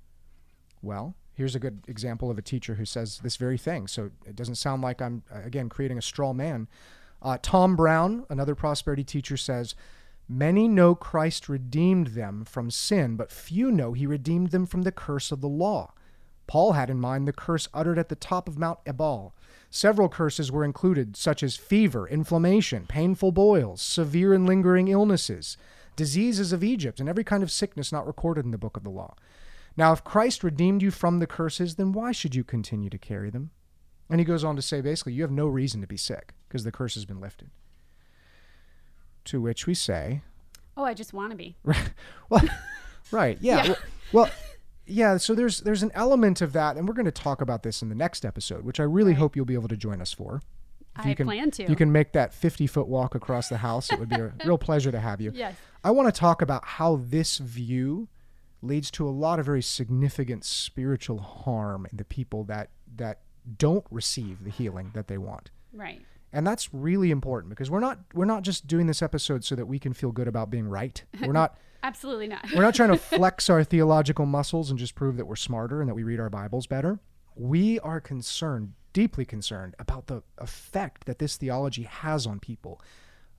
Well, 0.81 1.15
here's 1.33 1.55
a 1.55 1.59
good 1.59 1.83
example 1.87 2.31
of 2.31 2.37
a 2.37 2.41
teacher 2.41 2.75
who 2.75 2.85
says 2.85 3.19
this 3.19 3.37
very 3.37 3.57
thing. 3.57 3.87
So 3.87 4.09
it 4.25 4.35
doesn't 4.35 4.55
sound 4.55 4.81
like 4.81 5.01
I'm 5.01 5.23
again 5.31 5.69
creating 5.69 5.99
a 5.99 6.01
straw 6.01 6.33
man. 6.33 6.67
Uh, 7.21 7.37
Tom 7.41 7.75
Brown, 7.75 8.25
another 8.29 8.55
prosperity 8.55 9.03
teacher, 9.03 9.37
says. 9.37 9.75
Many 10.29 10.67
know 10.67 10.93
Christ 10.93 11.47
redeemed 11.47 12.07
them 12.07 12.43
from 12.43 12.69
sin, 12.69 13.15
but 13.15 13.31
few 13.31 13.71
know 13.71 13.93
he 13.93 14.05
redeemed 14.05 14.51
them 14.51 14.65
from 14.65 14.81
the 14.81 14.91
curse 14.91 15.31
of 15.31 15.39
the 15.39 15.47
law. 15.47 15.93
Paul 16.47 16.73
had 16.73 16.89
in 16.89 16.99
mind 16.99 17.27
the 17.27 17.33
curse 17.33 17.67
uttered 17.73 17.99
at 17.99 18.09
the 18.09 18.15
top 18.15 18.47
of 18.47 18.57
Mount 18.57 18.79
Ebal. 18.85 19.35
Several 19.69 20.07
curses 20.07 20.51
were 20.51 20.63
included, 20.63 21.17
such 21.17 21.43
as 21.43 21.57
fever, 21.57 22.07
inflammation, 22.07 22.85
painful 22.87 23.33
boils, 23.33 23.81
severe 23.81 24.33
and 24.33 24.47
lingering 24.47 24.87
illnesses, 24.87 25.57
diseases 25.97 26.53
of 26.53 26.63
Egypt, 26.63 26.99
and 26.99 27.09
every 27.09 27.23
kind 27.23 27.43
of 27.43 27.51
sickness 27.51 27.91
not 27.91 28.07
recorded 28.07 28.45
in 28.45 28.51
the 28.51 28.57
book 28.57 28.77
of 28.77 28.83
the 28.83 28.89
law. 28.89 29.13
Now, 29.75 29.91
if 29.91 30.03
Christ 30.03 30.43
redeemed 30.43 30.81
you 30.81 30.89
from 30.89 31.19
the 31.19 31.27
curses, 31.27 31.75
then 31.75 31.91
why 31.91 32.11
should 32.11 32.33
you 32.33 32.43
continue 32.43 32.89
to 32.89 32.97
carry 32.97 33.29
them? 33.29 33.51
And 34.09 34.19
he 34.19 34.25
goes 34.25 34.43
on 34.43 34.55
to 34.55 34.61
say 34.61 34.79
basically, 34.79 35.13
you 35.13 35.21
have 35.23 35.31
no 35.31 35.47
reason 35.47 35.81
to 35.81 35.87
be 35.87 35.97
sick 35.97 36.33
because 36.47 36.63
the 36.63 36.71
curse 36.71 36.95
has 36.95 37.05
been 37.05 37.19
lifted. 37.19 37.49
To 39.25 39.41
which 39.41 39.67
we 39.67 39.73
say, 39.73 40.21
Oh, 40.77 40.83
I 40.83 40.93
just 40.93 41.11
want 41.11 41.31
to 41.31 41.35
be. 41.35 41.57
well, 42.29 42.43
right. 43.11 43.37
Yeah. 43.41 43.65
yeah. 43.65 43.75
Well, 44.13 44.29
yeah, 44.87 45.17
so 45.17 45.35
there's 45.35 45.61
there's 45.61 45.83
an 45.83 45.91
element 45.93 46.41
of 46.41 46.53
that, 46.53 46.77
and 46.77 46.87
we're 46.87 46.93
going 46.93 47.05
to 47.05 47.11
talk 47.11 47.41
about 47.41 47.63
this 47.63 47.81
in 47.81 47.89
the 47.89 47.95
next 47.95 48.25
episode, 48.25 48.63
which 48.63 48.79
I 48.79 48.83
really 48.83 49.11
right. 49.11 49.19
hope 49.19 49.35
you'll 49.35 49.45
be 49.45 49.53
able 49.53 49.67
to 49.67 49.77
join 49.77 50.01
us 50.01 50.13
for. 50.13 50.41
If 50.97 51.05
I 51.05 51.09
you 51.09 51.15
can, 51.15 51.27
plan 51.27 51.51
to. 51.51 51.69
You 51.69 51.75
can 51.75 51.91
make 51.91 52.13
that 52.13 52.33
50 52.33 52.65
foot 52.67 52.87
walk 52.87 53.13
across 53.13 53.49
the 53.49 53.57
house. 53.57 53.91
It 53.91 53.99
would 53.99 54.09
be 54.09 54.15
a 54.15 54.33
real 54.45 54.57
pleasure 54.57 54.91
to 54.91 54.99
have 54.99 55.21
you. 55.21 55.31
Yes. 55.33 55.55
I 55.83 55.91
want 55.91 56.13
to 56.13 56.17
talk 56.17 56.41
about 56.41 56.65
how 56.65 56.95
this 57.03 57.37
view 57.37 58.07
leads 58.61 58.89
to 58.91 59.07
a 59.07 59.11
lot 59.11 59.39
of 59.39 59.45
very 59.45 59.61
significant 59.61 60.43
spiritual 60.43 61.19
harm 61.19 61.85
in 61.91 61.97
the 61.97 62.05
people 62.05 62.43
that 62.45 62.69
that 62.95 63.19
don't 63.57 63.85
receive 63.91 64.43
the 64.43 64.49
healing 64.49 64.91
that 64.93 65.07
they 65.07 65.17
want. 65.17 65.51
Right. 65.73 66.01
And 66.33 66.45
that's 66.45 66.73
really 66.73 67.11
important 67.11 67.49
because 67.49 67.69
we're 67.69 67.79
not 67.79 67.99
we're 68.13 68.25
not 68.25 68.43
just 68.43 68.67
doing 68.67 68.87
this 68.87 69.01
episode 69.01 69.45
so 69.45 69.55
that 69.55 69.67
we 69.67 69.79
can 69.79 69.93
feel 69.93 70.11
good 70.11 70.27
about 70.27 70.49
being 70.49 70.67
right. 70.67 71.03
We're 71.21 71.31
not 71.31 71.57
Absolutely 71.83 72.27
not. 72.27 72.45
we're 72.55 72.63
not 72.63 72.75
trying 72.75 72.89
to 72.89 72.97
flex 73.17 73.49
our 73.49 73.63
theological 73.63 74.25
muscles 74.25 74.69
and 74.69 74.79
just 74.79 74.95
prove 74.95 75.17
that 75.17 75.25
we're 75.25 75.35
smarter 75.35 75.81
and 75.81 75.89
that 75.89 75.95
we 75.95 76.03
read 76.03 76.19
our 76.19 76.29
Bibles 76.29 76.67
better. 76.67 76.99
We 77.35 77.79
are 77.79 78.01
concerned, 78.01 78.73
deeply 78.93 79.25
concerned, 79.25 79.75
about 79.79 80.07
the 80.07 80.23
effect 80.37 81.05
that 81.05 81.19
this 81.19 81.37
theology 81.37 81.83
has 81.83 82.25
on 82.25 82.39
people 82.39 82.81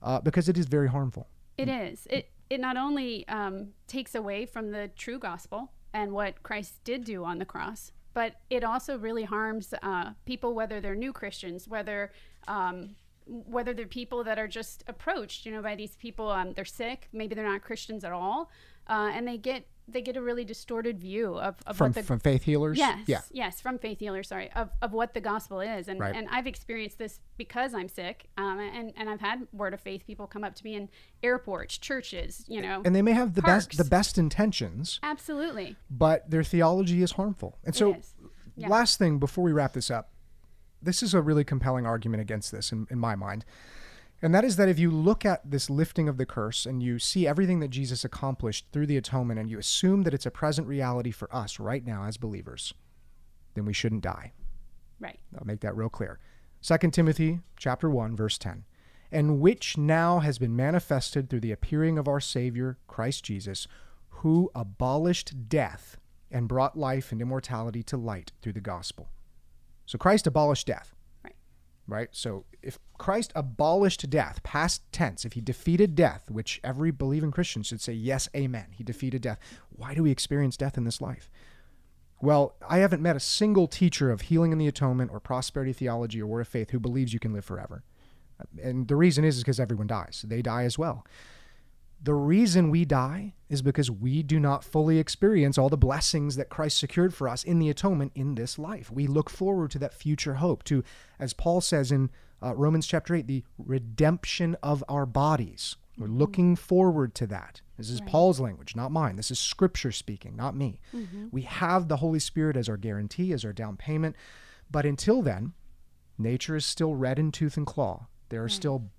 uh, 0.01 0.21
because 0.21 0.47
it 0.49 0.57
is 0.57 0.65
very 0.65 0.87
harmful. 0.87 1.27
It 1.57 1.67
is. 1.67 2.07
It, 2.09 2.31
it 2.49 2.59
not 2.59 2.77
only 2.77 3.27
um, 3.27 3.69
takes 3.87 4.15
away 4.15 4.45
from 4.45 4.71
the 4.71 4.89
true 4.95 5.19
gospel 5.19 5.71
and 5.93 6.13
what 6.13 6.41
Christ 6.43 6.83
did 6.83 7.03
do 7.03 7.25
on 7.25 7.39
the 7.39 7.45
cross, 7.45 7.91
but 8.13 8.35
it 8.49 8.63
also 8.63 8.97
really 8.97 9.23
harms 9.23 9.73
uh, 9.83 10.11
people, 10.25 10.53
whether 10.53 10.79
they're 10.79 10.95
new 10.95 11.13
Christians, 11.13 11.67
whether 11.67 12.11
um, 12.47 12.95
whether 13.29 13.73
they're 13.73 13.85
people 13.87 14.23
that 14.23 14.39
are 14.39 14.47
just 14.47 14.83
approached, 14.87 15.45
you 15.45 15.51
know, 15.51 15.61
by 15.61 15.75
these 15.75 15.95
people, 15.95 16.29
um, 16.29 16.53
they're 16.53 16.65
sick, 16.65 17.07
maybe 17.13 17.35
they're 17.35 17.47
not 17.47 17.61
Christians 17.61 18.03
at 18.03 18.11
all, 18.11 18.49
uh, 18.87 19.11
and 19.13 19.27
they 19.27 19.37
get 19.37 19.65
they 19.91 20.01
get 20.03 20.15
a 20.15 20.21
really 20.21 20.45
distorted 20.45 20.99
view 20.99 21.35
of, 21.39 21.55
of 21.65 21.75
from 21.75 21.87
what 21.87 21.95
the 21.95 22.03
from 22.03 22.19
faith 22.19 22.43
healers. 22.43 22.77
Yes. 22.77 22.99
Yeah. 23.07 23.21
Yes, 23.31 23.59
from 23.59 23.79
faith 23.79 23.97
healers, 23.99 24.27
sorry, 24.27 24.51
of, 24.53 24.69
of 24.83 24.93
what 24.93 25.15
the 25.15 25.19
gospel 25.19 25.61
is. 25.61 25.87
And 25.87 25.99
Right. 25.99 26.15
and 26.15 26.27
I've 26.29 26.45
experienced 26.45 26.99
this 26.99 27.19
because 27.37 27.73
I'm 27.73 27.87
sick. 27.89 28.29
Um, 28.37 28.59
and, 28.59 28.93
and 28.95 29.09
I've 29.09 29.19
had 29.19 29.47
word 29.51 29.73
of 29.73 29.81
faith 29.81 30.05
people 30.05 30.27
come 30.27 30.43
up 30.43 30.53
to 30.55 30.63
me 30.63 30.75
in 30.75 30.89
airports, 31.23 31.79
churches, 31.79 32.45
you 32.47 32.61
know. 32.61 32.83
And 32.85 32.95
they 32.95 33.01
may 33.01 33.13
have 33.13 33.33
the 33.33 33.41
best 33.41 33.77
the 33.77 33.83
best 33.83 34.19
intentions, 34.19 34.99
Absolutely. 35.01 35.75
but 35.89 36.29
their 36.29 36.43
theology 36.43 37.01
is 37.01 37.13
harmful. 37.13 37.57
And 37.63 37.75
so. 37.75 37.97
Yeah. 38.55 38.67
last 38.67 38.99
thing 38.99 39.19
before 39.19 39.45
we 39.45 39.53
wrap 39.53 39.71
this 39.71 39.89
up, 39.89 40.11
this 40.81 41.03
is 41.03 41.13
a 41.13 41.21
really 41.21 41.43
compelling 41.43 41.85
argument 41.85 42.21
against 42.21 42.51
this 42.51 42.71
in, 42.71 42.87
in 42.89 42.99
my 42.99 43.15
mind. 43.15 43.45
And 44.21 44.35
that 44.35 44.43
is 44.43 44.57
that 44.57 44.67
if 44.67 44.77
you 44.77 44.91
look 44.91 45.25
at 45.25 45.49
this 45.49 45.69
lifting 45.69 46.09
of 46.09 46.17
the 46.17 46.25
curse 46.25 46.65
and 46.65 46.83
you 46.83 46.99
see 46.99 47.25
everything 47.25 47.59
that 47.61 47.69
Jesus 47.69 48.03
accomplished 48.03 48.65
through 48.71 48.87
the 48.87 48.97
atonement 48.97 49.39
and 49.39 49.49
you 49.49 49.57
assume 49.57 50.03
that 50.03 50.13
it's 50.13 50.25
a 50.25 50.31
present 50.31 50.67
reality 50.67 51.11
for 51.11 51.33
us 51.33 51.59
right 51.59 51.85
now 51.85 52.03
as 52.03 52.17
believers, 52.17 52.73
then 53.53 53.65
we 53.65 53.73
shouldn't 53.73 54.03
die. 54.03 54.33
Right. 54.99 55.19
I'll 55.37 55.45
make 55.45 55.61
that 55.61 55.75
real 55.75 55.89
clear. 55.89 56.19
2 56.61 56.77
Timothy 56.91 57.39
chapter 57.55 57.89
1 57.89 58.15
verse 58.15 58.37
10. 58.37 58.65
And 59.11 59.39
which 59.39 59.77
now 59.77 60.19
has 60.19 60.37
been 60.37 60.55
manifested 60.55 61.29
through 61.29 61.39
the 61.39 61.53
appearing 61.53 61.97
of 61.97 62.07
our 62.07 62.19
Savior 62.19 62.77
Christ 62.87 63.23
Jesus, 63.23 63.67
who 64.09 64.51
abolished 64.53 65.47
death 65.47 65.97
and 66.29 66.47
brought 66.47 66.77
life 66.77 67.11
and 67.11 67.21
immortality 67.21 67.81
to 67.83 67.97
light 67.97 68.33
through 68.41 68.53
the 68.53 68.61
gospel. 68.61 69.09
So 69.89 69.97
Christ 69.97 70.27
abolished 70.27 70.67
death. 70.67 70.93
Right. 71.23 71.35
Right? 71.87 72.09
So 72.11 72.45
if 72.61 72.77
Christ 72.99 73.31
abolished 73.33 74.07
death, 74.07 74.39
past 74.43 74.83
tense, 74.91 75.25
if 75.25 75.33
he 75.33 75.41
defeated 75.41 75.95
death, 75.95 76.29
which 76.29 76.61
every 76.63 76.91
believing 76.91 77.31
Christian 77.31 77.63
should 77.63 77.81
say, 77.81 77.93
yes, 77.93 78.29
amen, 78.35 78.67
he 78.73 78.83
defeated 78.83 79.23
death. 79.23 79.39
Why 79.69 79.95
do 79.95 80.03
we 80.03 80.11
experience 80.11 80.57
death 80.57 80.77
in 80.77 80.83
this 80.83 81.01
life? 81.01 81.31
Well, 82.21 82.53
I 82.69 82.77
haven't 82.77 83.01
met 83.01 83.15
a 83.15 83.19
single 83.19 83.67
teacher 83.67 84.11
of 84.11 84.21
healing 84.21 84.51
in 84.51 84.59
the 84.59 84.67
atonement 84.67 85.09
or 85.11 85.19
prosperity 85.19 85.73
theology 85.73 86.21
or 86.21 86.27
word 86.27 86.41
of 86.41 86.47
faith 86.47 86.69
who 86.69 86.79
believes 86.79 87.11
you 87.11 87.19
can 87.19 87.33
live 87.33 87.45
forever. 87.45 87.83
And 88.61 88.87
the 88.87 88.95
reason 88.95 89.25
is 89.25 89.39
because 89.39 89.59
everyone 89.59 89.87
dies. 89.87 90.23
They 90.27 90.43
die 90.43 90.65
as 90.65 90.77
well. 90.77 91.03
The 92.01 92.13
reason 92.13 92.69
we 92.69 92.85
die 92.85 93.33
is 93.49 93.61
because 93.61 93.91
we 93.91 94.23
do 94.23 94.39
not 94.39 94.63
fully 94.63 94.99
experience 94.99 95.57
all 95.57 95.69
the 95.69 95.77
blessings 95.77 96.35
that 96.37 96.49
Christ 96.49 96.77
secured 96.77 97.13
for 97.13 97.27
us 97.27 97.43
in 97.43 97.59
the 97.59 97.69
atonement 97.69 98.13
in 98.15 98.35
this 98.35 98.57
life. 98.57 98.89
We 98.91 99.05
look 99.07 99.29
forward 99.29 99.71
to 99.71 99.79
that 99.79 99.93
future 99.93 100.35
hope, 100.35 100.63
to, 100.65 100.83
as 101.19 101.33
Paul 101.33 101.59
says 101.61 101.91
in 101.91 102.09
uh, 102.41 102.55
Romans 102.55 102.87
chapter 102.87 103.15
8, 103.15 103.27
the 103.27 103.43
redemption 103.57 104.55
of 104.63 104.83
our 104.87 105.05
bodies. 105.05 105.75
We're 105.97 106.07
looking 106.07 106.55
forward 106.55 107.13
to 107.15 107.27
that. 107.27 107.59
This 107.75 107.89
is 107.89 107.99
Paul's 108.01 108.39
language, 108.39 108.75
not 108.75 108.91
mine. 108.91 109.17
This 109.17 109.31
is 109.31 109.39
scripture 109.39 109.91
speaking, 109.91 110.35
not 110.35 110.55
me. 110.55 110.79
We 111.31 111.41
have 111.41 111.87
the 111.87 111.97
Holy 111.97 112.19
Spirit 112.19 112.55
as 112.55 112.69
our 112.69 112.77
guarantee, 112.77 113.33
as 113.33 113.43
our 113.43 113.51
down 113.51 113.75
payment. 113.75 114.15
But 114.71 114.85
until 114.85 115.21
then, 115.21 115.53
nature 116.17 116.55
is 116.55 116.65
still 116.65 116.95
red 116.95 117.19
in 117.19 117.31
tooth 117.31 117.57
and 117.57 117.65
claw. 117.67 118.07
There 118.29 118.43
are 118.43 118.49
still 118.49 118.89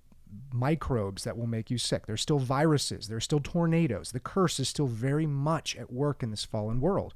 microbes 0.53 1.23
that 1.23 1.37
will 1.37 1.47
make 1.47 1.69
you 1.69 1.77
sick. 1.77 2.05
There's 2.05 2.21
still 2.21 2.39
viruses. 2.39 3.07
There's 3.07 3.23
still 3.23 3.39
tornadoes. 3.39 4.11
The 4.11 4.19
curse 4.19 4.59
is 4.59 4.69
still 4.69 4.87
very 4.87 5.25
much 5.25 5.75
at 5.75 5.91
work 5.91 6.23
in 6.23 6.31
this 6.31 6.45
fallen 6.45 6.79
world. 6.79 7.13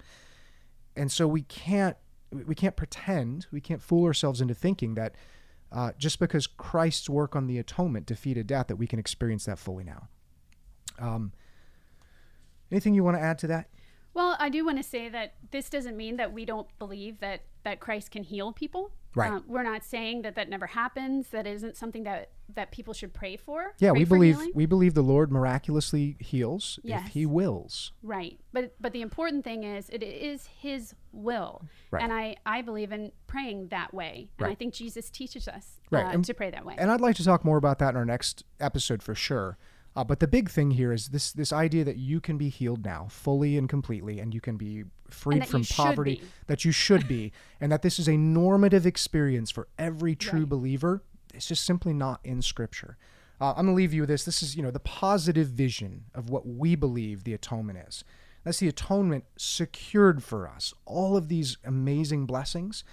And 0.96 1.12
so 1.12 1.28
we 1.28 1.42
can't 1.44 1.98
we 2.32 2.56
can't 2.56 2.76
pretend, 2.76 3.48
we 3.52 3.62
can't 3.62 3.82
fool 3.82 4.06
ourselves 4.06 4.42
into 4.42 4.54
thinking 4.54 4.96
that 4.96 5.16
uh, 5.72 5.92
just 5.98 6.20
because 6.20 6.48
Christ's 6.48 7.10
work 7.10 7.36
on 7.36 7.48
the 7.48 7.58
atonement 7.60 8.06
defeated 8.06 8.48
death, 8.48 8.68
that 8.68 8.76
we 8.76 8.88
can 8.88 9.00
experience 9.00 9.46
that 9.46 9.60
fully 9.60 9.84
now. 9.84 10.08
Um, 11.00 11.34
anything 12.72 12.94
you 12.94 13.04
want 13.04 13.18
to 13.18 13.22
add 13.22 13.38
to 13.40 13.48
that? 13.48 13.70
Well, 14.14 14.36
I 14.40 14.50
do 14.50 14.66
want 14.66 14.78
to 14.78 14.84
say 14.84 15.10
that 15.10 15.34
this 15.52 15.70
doesn't 15.70 15.98
mean 15.98 16.18
that 16.18 16.32
we 16.32 16.46
don't 16.46 16.68
believe 16.80 17.20
that 17.20 17.42
that 17.64 17.80
Christ 17.80 18.12
can 18.12 18.24
heal 18.24 18.54
people. 18.54 18.92
Right. 19.16 19.32
Um, 19.32 19.44
we're 19.48 19.64
not 19.64 19.84
saying 19.84 20.24
that 20.24 20.36
that 20.36 20.50
never 20.50 20.68
happens. 20.68 21.30
That 21.30 21.48
isn't 21.48 21.78
something 21.78 22.04
that 22.04 22.32
that 22.54 22.72
people 22.72 22.94
should 22.94 23.14
pray 23.14 23.38
for. 23.38 23.74
Yeah, 23.80 23.90
Pray 23.92 24.00
we 24.00 24.06
for 24.06 24.16
believe 24.16 24.36
healing. 24.36 24.52
we 24.54 24.66
believe 24.66 24.94
the 24.94 25.02
Lord 25.02 25.32
miraculously 25.32 26.16
heals 26.20 26.80
if 26.84 27.08
He 27.08 27.26
wills. 27.26 27.92
Right. 28.04 28.40
But 28.54 28.76
but 28.80 28.94
the 28.94 29.02
important 29.02 29.44
thing 29.44 29.64
is 29.64 29.90
it 29.90 30.04
is 30.04 30.48
his 30.62 30.94
will. 31.12 31.64
Right. 31.92 32.04
And 32.04 32.14
I 32.14 32.36
I 32.46 32.62
believe 32.62 32.92
in 32.92 33.12
praying 33.28 33.70
that 33.70 33.94
way. 33.94 34.30
And 34.38 34.46
Right. 34.48 34.52
I 34.52 34.56
think 34.56 34.74
Jesus 34.74 35.10
teaches 35.10 35.48
us 35.48 35.80
Right. 35.90 36.06
uh, 36.06 36.10
And- 36.10 36.26
to 36.26 36.34
pray 36.34 36.52
that 36.52 36.66
way. 36.66 36.76
And 36.78 36.92
I'd 36.92 37.02
like 37.02 37.16
to 37.16 37.24
talk 37.24 37.44
more 37.46 37.58
about 37.58 37.80
that 37.80 37.90
in 37.90 37.96
our 37.98 38.06
next 38.06 38.44
episode 38.60 39.02
for 39.02 39.16
sure. 39.16 39.58
Uh, 39.96 40.04
but 40.04 40.20
the 40.20 40.28
big 40.28 40.50
thing 40.50 40.72
here 40.72 40.92
is 40.92 41.08
this 41.10 41.32
this 41.32 41.54
idea 41.54 41.84
that 41.86 41.96
you 41.98 42.20
can 42.20 42.38
be 42.38 42.50
healed 42.50 42.84
now, 42.84 43.08
fully 43.10 43.58
and 43.58 43.70
completely, 43.70 44.20
and 44.20 44.34
you 44.34 44.42
can 44.42 44.58
be 44.58 44.84
freed 45.10 45.48
from 45.48 45.64
poverty, 45.64 46.22
that 46.48 46.66
you 46.66 46.72
should 46.72 47.08
be, 47.08 47.32
and 47.62 47.72
that 47.72 47.82
this 47.82 48.00
is 48.00 48.08
a 48.08 48.18
normative 48.18 48.86
experience 48.86 49.52
for 49.52 49.68
every 49.78 50.16
true 50.16 50.42
Right. 50.42 50.50
believer. 50.50 51.04
It's 51.34 51.48
just 51.48 51.66
simply 51.66 51.94
not 51.94 52.20
in 52.24 52.42
Scripture. 52.42 52.98
Uh, 53.42 53.50
I'm 53.50 53.66
going 53.66 53.68
to 53.68 53.74
leave 53.74 53.94
you 53.94 54.02
with 54.04 54.10
this. 54.10 54.24
This 54.24 54.42
is, 54.42 54.56
you 54.56 54.64
know, 54.64 54.72
the 54.72 54.80
positive 54.80 55.48
vision 55.48 56.06
of 56.14 56.30
what 56.30 56.48
we 56.48 56.76
believe 56.76 57.24
the 57.24 57.34
atonement 57.34 57.80
is. 57.88 58.04
That's 58.44 58.60
the 58.60 58.68
atonement 58.68 59.26
secured 59.38 60.24
for 60.24 60.48
us. 60.48 60.74
All 60.86 61.18
of 61.18 61.28
these 61.28 61.58
amazing 61.66 62.26
blessings 62.26 62.84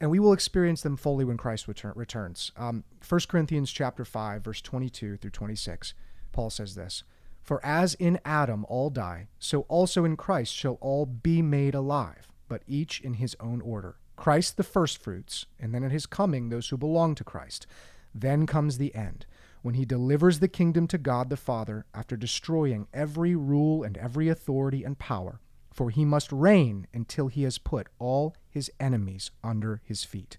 and 0.00 0.10
we 0.10 0.18
will 0.18 0.32
experience 0.32 0.82
them 0.82 0.96
fully 0.96 1.24
when 1.24 1.36
Christ 1.36 1.68
return, 1.68 1.92
returns. 1.94 2.52
Um, 2.56 2.84
1 3.06 3.20
Corinthians 3.28 3.70
chapter 3.72 4.04
5, 4.04 4.42
verse 4.44 4.60
22 4.60 5.16
through 5.16 5.30
26, 5.30 5.94
Paul 6.32 6.50
says 6.50 6.74
this, 6.74 7.02
For 7.46 7.64
as 7.64 7.94
in 7.94 8.20
Adam 8.24 8.66
all 8.68 8.90
die, 8.90 9.28
so 9.38 9.62
also 9.62 10.04
in 10.04 10.18
Christ 10.18 10.52
shall 10.52 10.74
all 10.82 11.06
be 11.06 11.40
made 11.40 11.74
alive, 11.74 12.30
but 12.46 12.62
each 12.66 13.00
in 13.00 13.14
his 13.14 13.34
own 13.40 13.62
order. 13.62 13.96
Christ 14.16 14.58
the 14.58 14.62
firstfruits, 14.62 15.46
and 15.58 15.72
then 15.72 15.84
at 15.84 15.92
his 15.92 16.04
coming 16.04 16.50
those 16.50 16.68
who 16.68 16.76
belong 16.76 17.14
to 17.14 17.24
Christ. 17.24 17.66
Then 18.14 18.46
comes 18.46 18.76
the 18.76 18.94
end, 18.94 19.24
when 19.62 19.74
he 19.74 19.86
delivers 19.86 20.40
the 20.40 20.48
kingdom 20.48 20.86
to 20.88 20.98
God 20.98 21.30
the 21.30 21.38
Father 21.38 21.86
after 21.94 22.18
destroying 22.18 22.88
every 22.92 23.34
rule 23.34 23.82
and 23.82 23.96
every 23.96 24.28
authority 24.28 24.84
and 24.84 24.98
power 24.98 25.40
for 25.76 25.90
he 25.90 26.06
must 26.06 26.32
reign 26.32 26.86
until 26.94 27.28
he 27.28 27.42
has 27.42 27.58
put 27.58 27.88
all 27.98 28.34
his 28.48 28.70
enemies 28.80 29.30
under 29.44 29.82
his 29.84 30.04
feet. 30.04 30.38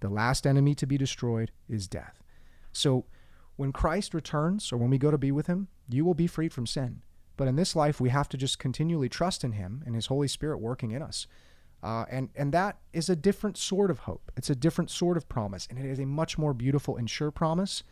The 0.00 0.08
last 0.08 0.46
enemy 0.46 0.74
to 0.76 0.86
be 0.86 0.96
destroyed 0.96 1.50
is 1.68 1.86
death. 1.86 2.22
So, 2.72 3.04
when 3.58 3.72
Christ 3.72 4.14
returns 4.14 4.72
or 4.72 4.76
when 4.76 4.88
we 4.88 4.98
go 4.98 5.10
to 5.10 5.18
be 5.18 5.32
with 5.32 5.48
him, 5.48 5.66
you 5.88 6.04
will 6.04 6.14
be 6.14 6.28
freed 6.28 6.52
from 6.52 6.66
sin. 6.66 7.02
But 7.36 7.48
in 7.48 7.56
this 7.56 7.74
life, 7.74 8.00
we 8.00 8.08
have 8.10 8.28
to 8.30 8.36
just 8.36 8.58
continually 8.58 9.08
trust 9.08 9.42
in 9.42 9.52
him 9.52 9.82
and 9.84 9.94
his 9.94 10.06
Holy 10.06 10.28
Spirit 10.28 10.58
working 10.60 10.92
in 10.92 11.02
us. 11.02 11.26
Uh, 11.82 12.04
and, 12.08 12.30
and 12.36 12.54
that 12.54 12.78
is 12.92 13.08
a 13.08 13.16
different 13.16 13.56
sort 13.58 13.90
of 13.90 14.00
hope. 14.00 14.30
It's 14.36 14.48
a 14.48 14.54
different 14.54 14.90
sort 14.90 15.16
of 15.16 15.28
promise. 15.28 15.66
And 15.68 15.78
it 15.78 15.84
is 15.84 15.98
a 15.98 16.06
much 16.06 16.38
more 16.38 16.54
beautiful 16.54 16.96
and 16.96 17.10
sure 17.10 17.32
promise 17.32 17.82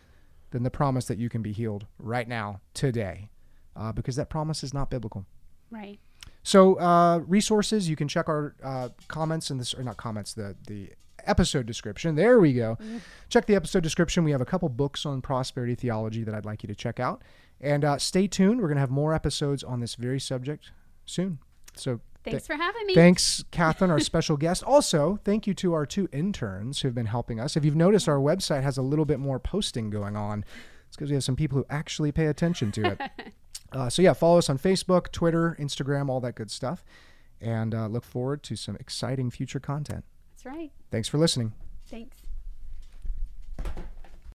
than 0.51 0.63
the 0.63 0.71
promise 0.71 1.07
that 1.07 1.19
you 1.19 1.29
can 1.29 1.43
be 1.43 1.53
healed 1.53 1.87
right 1.99 2.29
now, 2.29 2.61
today, 2.73 3.31
uh, 3.75 3.91
because 3.91 4.15
that 4.17 4.31
promise 4.31 4.63
is 4.63 4.73
not 4.73 4.89
biblical. 4.89 5.27
right. 5.71 5.99
So 6.45 6.79
uh, 6.79 7.19
resources, 7.27 7.89
you 7.89 7.97
can 7.97 8.07
check 8.07 8.29
our 8.29 8.55
uh, 8.63 8.91
comments 9.09 9.51
in 9.51 9.59
this, 9.59 9.75
or 9.75 9.83
not 9.83 9.97
comments, 9.97 10.33
the 10.33 10.55
the 10.69 10.93
episode 11.27 11.67
description. 11.67 12.15
There 12.15 12.39
we 12.39 12.53
go. 12.53 12.79
Check 13.29 13.47
the 13.47 13.55
episode 13.55 13.83
description. 13.83 14.25
We 14.25 14.33
have 14.33 14.41
a 14.41 14.47
couple 14.47 14.69
books 14.69 15.05
on 15.07 15.21
prosperity 15.23 15.75
theology 15.75 16.25
that 16.25 16.35
I'd 16.35 16.45
like 16.45 16.63
you 16.63 16.67
to 16.69 16.75
check 16.75 17.01
out. 17.01 17.23
And 17.61 17.85
uh, 17.85 17.99
stay 17.99 18.27
tuned. 18.27 18.61
We're 18.61 18.69
going 18.69 18.77
to 18.77 18.81
have 18.81 18.91
more 18.91 19.15
episodes 19.15 19.65
on 19.65 19.81
this 19.81 19.95
very 19.95 20.21
subject 20.21 20.73
soon. 21.07 21.39
So 21.75 22.01
th- 22.25 22.33
Thanks 22.33 22.47
for 22.47 22.55
having 22.55 22.87
me. 22.87 22.95
Thanks, 22.95 23.45
Catherine, 23.51 23.91
our 23.91 24.01
special 24.01 24.37
guest. 24.37 24.63
Also, 24.63 25.19
thank 25.25 25.47
you 25.47 25.55
to 25.55 25.73
our 25.73 25.87
two 25.87 26.09
interns 26.13 26.81
who've 26.81 26.95
been 26.95 27.07
helping 27.07 27.41
us. 27.41 27.57
If 27.57 27.65
you've 27.65 27.77
noticed, 27.77 28.09
our 28.09 28.19
website 28.19 28.63
has 28.63 28.77
a 28.77 28.83
little 28.83 29.05
bit 29.05 29.19
more 29.19 29.39
posting 29.39 29.91
going 29.91 30.17
on. 30.17 30.45
It's 30.89 30.97
because 30.97 31.11
we 31.11 31.15
have 31.15 31.25
some 31.25 31.37
people 31.37 31.59
who 31.59 31.67
actually 31.71 32.13
pay 32.13 32.27
attention 32.27 32.73
to 32.73 32.93
it. 32.93 33.01
uh, 33.73 33.89
so, 33.89 34.03
yeah, 34.03 34.13
follow 34.13 34.39
us 34.39 34.51
on 34.51 34.59
Facebook, 34.59 35.11
Twitter, 35.13 35.57
Instagram, 35.59 36.09
all 36.09 36.21
that 36.21 36.35
good 36.35 36.51
stuff. 36.51 36.85
And 37.41 37.75
uh, 37.75 37.87
look 37.87 38.05
forward 38.05 38.43
to 38.45 38.57
some 38.57 38.77
exciting 38.77 39.31
future 39.31 39.61
content. 39.61 40.05
Right. 40.47 40.71
Thanks 40.93 41.09
for 41.09 41.19
listening. 41.19 41.53
Thanks. 41.89 42.17